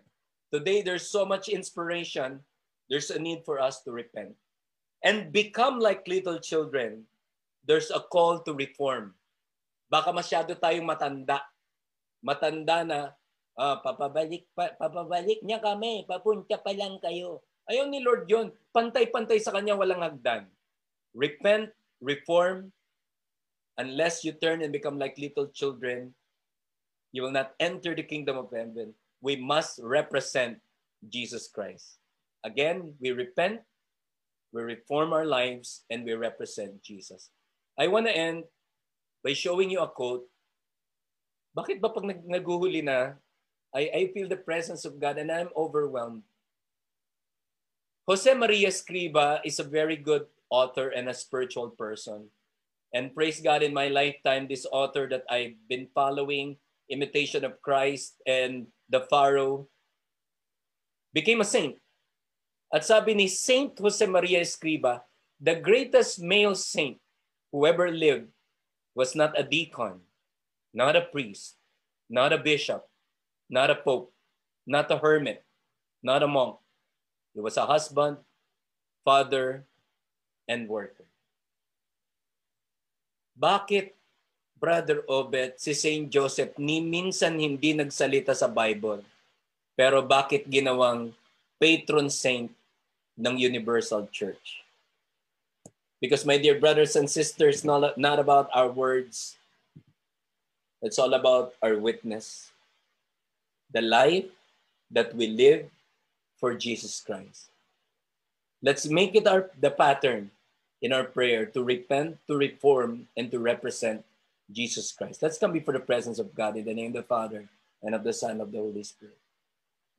Today, 0.55 0.86
there's 0.86 1.11
so 1.11 1.26
much 1.26 1.51
inspiration. 1.51 2.38
There's 2.86 3.11
a 3.11 3.18
need 3.18 3.42
for 3.42 3.59
us 3.59 3.82
to 3.82 3.90
repent. 3.90 4.38
And 5.03 5.34
become 5.34 5.82
like 5.82 6.07
little 6.07 6.38
children, 6.38 7.11
there's 7.66 7.90
a 7.90 7.99
call 7.99 8.38
to 8.46 8.55
reform. 8.55 9.18
Baka 9.90 10.14
masyado 10.14 10.55
tayong 10.55 10.86
matanda. 10.86 11.42
Matanda 12.22 12.86
na 12.86 13.01
Uh, 13.59 13.74
papabalik, 13.82 14.46
pa, 14.55 14.70
papabalik 14.78 15.42
niya 15.42 15.59
kami, 15.59 16.07
papunta 16.07 16.62
pa 16.62 16.70
lang 16.70 16.94
kayo. 17.03 17.42
Ayaw 17.66 17.90
ni 17.90 17.99
Lord 17.99 18.30
yon 18.30 18.55
Pantay-pantay 18.70 19.42
sa 19.42 19.51
kanya, 19.51 19.74
walang 19.74 19.99
hagdan. 19.99 20.46
Repent, 21.11 21.74
reform, 21.99 22.70
unless 23.78 24.26
you 24.26 24.34
turn 24.34 24.60
and 24.60 24.74
become 24.74 24.98
like 24.98 25.16
little 25.16 25.46
children, 25.48 26.12
you 27.14 27.22
will 27.22 27.32
not 27.32 27.54
enter 27.58 27.94
the 27.94 28.02
kingdom 28.02 28.36
of 28.36 28.50
heaven. 28.52 28.92
We 29.22 29.36
must 29.36 29.80
represent 29.82 30.58
Jesus 31.08 31.48
Christ. 31.48 31.98
Again, 32.44 32.94
we 33.00 33.10
repent, 33.14 33.62
we 34.52 34.62
reform 34.62 35.12
our 35.14 35.24
lives, 35.24 35.86
and 35.90 36.04
we 36.04 36.14
represent 36.14 36.82
Jesus. 36.82 37.30
I 37.78 37.86
want 37.86 38.06
to 38.06 38.14
end 38.14 38.44
by 39.24 39.32
showing 39.32 39.70
you 39.70 39.80
a 39.80 39.88
quote. 39.88 40.26
Bakit 41.56 41.80
ba 41.80 41.88
pag 41.88 42.04
nag 42.04 42.22
naguhuli 42.26 42.84
na, 42.84 43.14
I, 43.74 43.90
I 43.94 44.02
feel 44.14 44.28
the 44.28 44.38
presence 44.38 44.84
of 44.84 44.98
God 44.98 45.18
and 45.18 45.30
I'm 45.30 45.50
overwhelmed. 45.56 46.22
Jose 48.06 48.32
Maria 48.34 48.68
Escriba 48.68 49.40
is 49.44 49.60
a 49.60 49.66
very 49.66 49.96
good 49.96 50.24
author 50.48 50.88
and 50.88 51.08
a 51.08 51.14
spiritual 51.14 51.68
person. 51.70 52.32
And 52.93 53.14
praise 53.14 53.41
God 53.41 53.62
in 53.62 53.74
my 53.74 53.89
lifetime, 53.89 54.49
this 54.49 54.66
author 54.70 55.09
that 55.09 55.24
I've 55.28 55.57
been 55.68 55.89
following, 55.95 56.57
Imitation 56.89 57.45
of 57.45 57.61
Christ 57.61 58.16
and 58.26 58.66
The 58.89 59.05
Pharaoh, 59.12 59.68
became 61.12 61.41
a 61.41 61.45
saint. 61.45 61.76
At 62.72 62.84
sabi 62.84 63.14
ni 63.14 63.28
Saint 63.28 63.76
Jose 63.78 64.05
Maria 64.07 64.41
Escriba, 64.41 65.03
the 65.41 65.57
greatest 65.57 66.20
male 66.20 66.55
saint 66.55 66.99
who 67.53 67.66
ever 67.66 67.91
lived 67.91 68.28
was 68.95 69.14
not 69.14 69.39
a 69.39 69.45
deacon, 69.45 70.01
not 70.72 70.97
a 70.97 71.09
priest, 71.09 71.57
not 72.09 72.32
a 72.32 72.39
bishop, 72.39 72.89
not 73.49 73.70
a 73.70 73.76
pope, 73.76 74.12
not 74.66 74.91
a 74.91 74.99
hermit, 74.99 75.45
not 76.03 76.22
a 76.22 76.28
monk. 76.28 76.57
He 77.34 77.41
was 77.41 77.57
a 77.57 77.66
husband, 77.66 78.18
father, 79.05 79.64
and 80.49 80.68
worker. 80.68 81.07
Bakit, 83.39 83.95
Brother 84.59 85.07
Obed, 85.07 85.55
si 85.62 85.70
Saint 85.70 86.11
Joseph 86.11 86.59
ni 86.59 86.82
minsan 86.82 87.39
hindi 87.39 87.70
nagsalita 87.70 88.34
sa 88.34 88.51
Bible, 88.51 89.07
pero 89.78 90.03
bakit 90.03 90.51
ginawang 90.51 91.14
patron 91.62 92.11
saint 92.11 92.51
ng 93.14 93.34
Universal 93.39 94.11
Church? 94.11 94.66
Because 96.03 96.26
my 96.26 96.34
dear 96.34 96.59
brothers 96.59 96.99
and 96.99 97.07
sisters, 97.07 97.62
not, 97.62 97.95
not 97.95 98.18
about 98.18 98.51
our 98.51 98.66
words, 98.66 99.39
it's 100.82 100.99
all 100.99 101.14
about 101.14 101.55
our 101.62 101.78
witness 101.78 102.51
the 103.70 103.82
life 103.82 104.26
that 104.91 105.14
we 105.14 105.28
live 105.28 105.68
for 106.41 106.55
Jesus 106.55 107.03
Christ. 107.05 107.53
Let's 108.62 108.89
make 108.89 109.14
it 109.14 109.26
our 109.28 109.51
the 109.61 109.70
pattern 109.70 110.30
in 110.80 110.92
our 110.92 111.04
prayer 111.04 111.46
to 111.46 111.62
repent, 111.62 112.18
to 112.26 112.36
reform, 112.36 113.08
and 113.16 113.30
to 113.30 113.38
represent 113.38 114.04
Jesus 114.50 114.92
Christ. 114.92 115.22
Let's 115.22 115.38
come 115.38 115.52
before 115.52 115.74
the 115.74 115.80
presence 115.80 116.18
of 116.18 116.34
God 116.34 116.56
in 116.56 116.64
the 116.64 116.74
name 116.74 116.94
of 116.94 117.02
the 117.02 117.08
Father 117.08 117.48
and 117.82 117.94
of 117.94 118.04
the 118.04 118.12
Son 118.12 118.40
of 118.40 118.52
the 118.52 118.58
Holy 118.58 118.84
Spirit. 118.84 119.18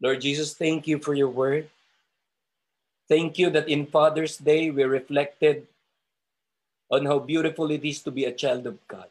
Lord 0.02 0.22
Jesus, 0.22 0.54
thank 0.54 0.88
you 0.88 1.00
for 1.00 1.14
your 1.14 1.30
word. 1.30 1.70
Thank 3.08 3.38
you 3.38 3.50
that 3.52 3.68
in 3.68 3.86
Father's 3.86 4.38
Day 4.38 4.70
we 4.70 4.84
reflected 4.84 5.68
on 6.90 7.06
how 7.06 7.20
beautiful 7.20 7.70
it 7.72 7.84
is 7.84 8.02
to 8.04 8.12
be 8.12 8.26
a 8.26 8.32
child 8.32 8.66
of 8.66 8.80
God. 8.88 9.08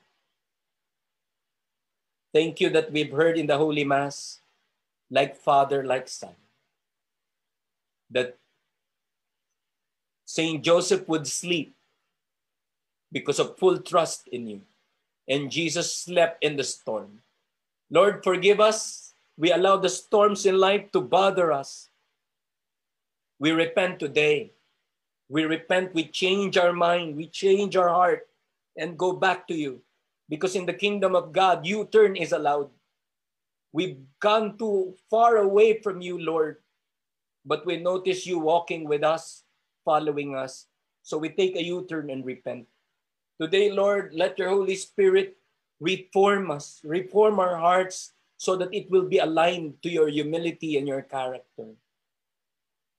Thank 2.32 2.60
you 2.60 2.70
that 2.70 2.90
we've 2.90 3.12
heard 3.12 3.38
in 3.38 3.46
the 3.46 3.58
Holy 3.58 3.84
Mass 3.84 4.40
like 5.10 5.36
father, 5.36 5.84
like 5.84 6.08
son. 6.08 6.34
That 8.10 8.37
Saint 10.28 10.60
Joseph 10.60 11.08
would 11.08 11.24
sleep 11.24 11.72
because 13.08 13.40
of 13.40 13.56
full 13.56 13.80
trust 13.80 14.28
in 14.28 14.46
you. 14.46 14.60
And 15.24 15.48
Jesus 15.48 15.88
slept 15.88 16.44
in 16.44 16.56
the 16.60 16.64
storm. 16.64 17.24
Lord, 17.88 18.20
forgive 18.20 18.60
us 18.60 19.08
we 19.38 19.54
allow 19.54 19.78
the 19.78 19.88
storms 19.88 20.44
in 20.44 20.58
life 20.58 20.90
to 20.90 21.00
bother 21.00 21.54
us. 21.54 21.88
We 23.38 23.54
repent 23.54 24.02
today. 24.02 24.50
We 25.30 25.44
repent, 25.44 25.94
we 25.94 26.10
change 26.10 26.58
our 26.58 26.72
mind, 26.72 27.14
we 27.14 27.28
change 27.28 27.76
our 27.76 27.88
heart, 27.88 28.26
and 28.76 28.98
go 28.98 29.12
back 29.12 29.46
to 29.46 29.54
you. 29.54 29.80
Because 30.28 30.56
in 30.56 30.66
the 30.66 30.74
kingdom 30.74 31.14
of 31.14 31.32
God, 31.32 31.64
U 31.64 31.86
turn 31.86 32.16
is 32.16 32.32
allowed. 32.32 32.70
We've 33.70 34.02
gone 34.18 34.58
too 34.58 34.96
far 35.08 35.36
away 35.36 35.80
from 35.80 36.00
you, 36.00 36.18
Lord, 36.18 36.56
but 37.44 37.64
we 37.64 37.76
notice 37.76 38.26
you 38.26 38.40
walking 38.40 38.88
with 38.88 39.04
us, 39.04 39.44
following 39.88 40.36
us. 40.36 40.68
So 41.00 41.16
we 41.16 41.32
take 41.32 41.56
a 41.56 41.64
U 41.64 41.88
turn 41.88 42.12
and 42.12 42.20
repent. 42.20 42.68
Today, 43.40 43.72
Lord, 43.72 44.12
let 44.12 44.36
your 44.36 44.52
Holy 44.52 44.76
Spirit 44.76 45.40
reform 45.80 46.52
us, 46.52 46.84
reform 46.84 47.40
our 47.40 47.56
hearts 47.56 48.12
so 48.36 48.60
that 48.60 48.74
it 48.76 48.92
will 48.92 49.08
be 49.08 49.24
aligned 49.24 49.80
to 49.80 49.88
your 49.88 50.12
humility 50.12 50.76
and 50.76 50.84
your 50.84 51.00
character, 51.00 51.72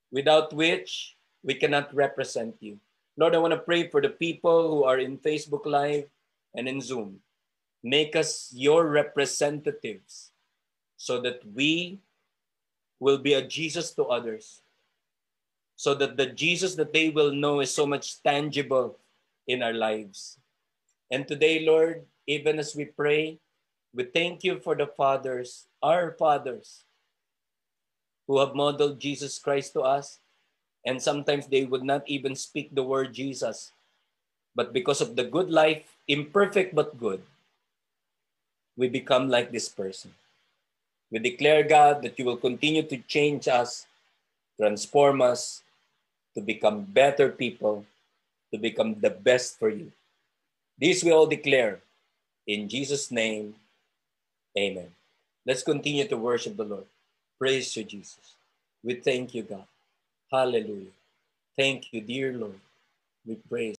without 0.10 0.50
which 0.52 1.16
we 1.46 1.54
cannot 1.54 1.94
represent 1.94 2.58
you. 2.60 2.82
Lord, 3.16 3.36
I 3.36 3.44
want 3.44 3.54
to 3.54 3.62
pray 3.62 3.88
for 3.92 4.02
the 4.02 4.10
people 4.10 4.72
who 4.72 4.84
are 4.84 4.98
in 4.98 5.22
Facebook 5.22 5.68
Live 5.70 6.10
and 6.56 6.68
in 6.68 6.82
Zoom. 6.82 7.20
Make 7.84 8.16
us 8.16 8.52
your 8.52 8.88
representatives 8.88 10.32
so 10.98 11.22
that 11.22 11.40
we 11.56 12.00
will 13.00 13.20
be 13.20 13.36
a 13.36 13.46
Jesus 13.46 13.92
to 13.96 14.08
others. 14.08 14.64
So 15.80 15.96
that 15.96 16.20
the 16.20 16.28
Jesus 16.28 16.76
that 16.76 16.92
they 16.92 17.08
will 17.08 17.32
know 17.32 17.64
is 17.64 17.72
so 17.72 17.88
much 17.88 18.20
tangible 18.20 19.00
in 19.48 19.64
our 19.64 19.72
lives. 19.72 20.36
And 21.08 21.24
today, 21.24 21.64
Lord, 21.64 22.04
even 22.28 22.60
as 22.60 22.76
we 22.76 22.84
pray, 22.84 23.40
we 23.96 24.04
thank 24.04 24.44
you 24.44 24.60
for 24.60 24.76
the 24.76 24.92
fathers, 24.92 25.72
our 25.80 26.12
fathers, 26.20 26.84
who 28.28 28.44
have 28.44 28.60
modeled 28.60 29.00
Jesus 29.00 29.40
Christ 29.40 29.72
to 29.80 29.88
us. 29.88 30.20
And 30.86 31.00
sometimes 31.00 31.48
they 31.48 31.64
would 31.64 31.88
not 31.88 32.04
even 32.12 32.36
speak 32.36 32.76
the 32.76 32.84
word 32.84 33.16
Jesus. 33.16 33.72
But 34.54 34.76
because 34.76 35.00
of 35.00 35.16
the 35.16 35.24
good 35.24 35.50
life, 35.50 35.96
imperfect 36.10 36.76
but 36.76 37.00
good, 37.00 37.24
we 38.76 38.92
become 38.92 39.32
like 39.32 39.56
this 39.56 39.70
person. 39.70 40.12
We 41.10 41.20
declare, 41.20 41.64
God, 41.64 42.04
that 42.04 42.20
you 42.20 42.26
will 42.26 42.36
continue 42.36 42.84
to 42.84 42.98
change 43.08 43.48
us, 43.48 43.88
transform 44.60 45.22
us 45.22 45.64
to 46.36 46.42
become 46.42 46.84
better 46.84 47.30
people, 47.30 47.86
to 48.54 48.60
become 48.60 48.96
the 49.00 49.10
best 49.10 49.60
for 49.60 49.70
you. 49.70 49.92
This 50.80 51.04
we 51.04 51.12
all 51.12 51.28
declare 51.28 51.80
in 52.48 52.70
Jesus' 52.70 53.12
name. 53.12 53.56
Amen. 54.58 54.90
Let's 55.46 55.64
continue 55.64 56.08
to 56.08 56.18
worship 56.18 56.58
the 56.58 56.66
Lord. 56.66 56.86
Praise 57.40 57.76
you, 57.78 57.84
Jesus. 57.84 58.36
We 58.84 58.96
thank 58.96 59.36
you, 59.36 59.44
God. 59.44 59.66
Hallelujah. 60.32 60.94
Thank 61.58 61.94
you, 61.94 62.02
dear 62.02 62.34
Lord. 62.34 62.60
We 63.26 63.36
praise. 63.50 63.79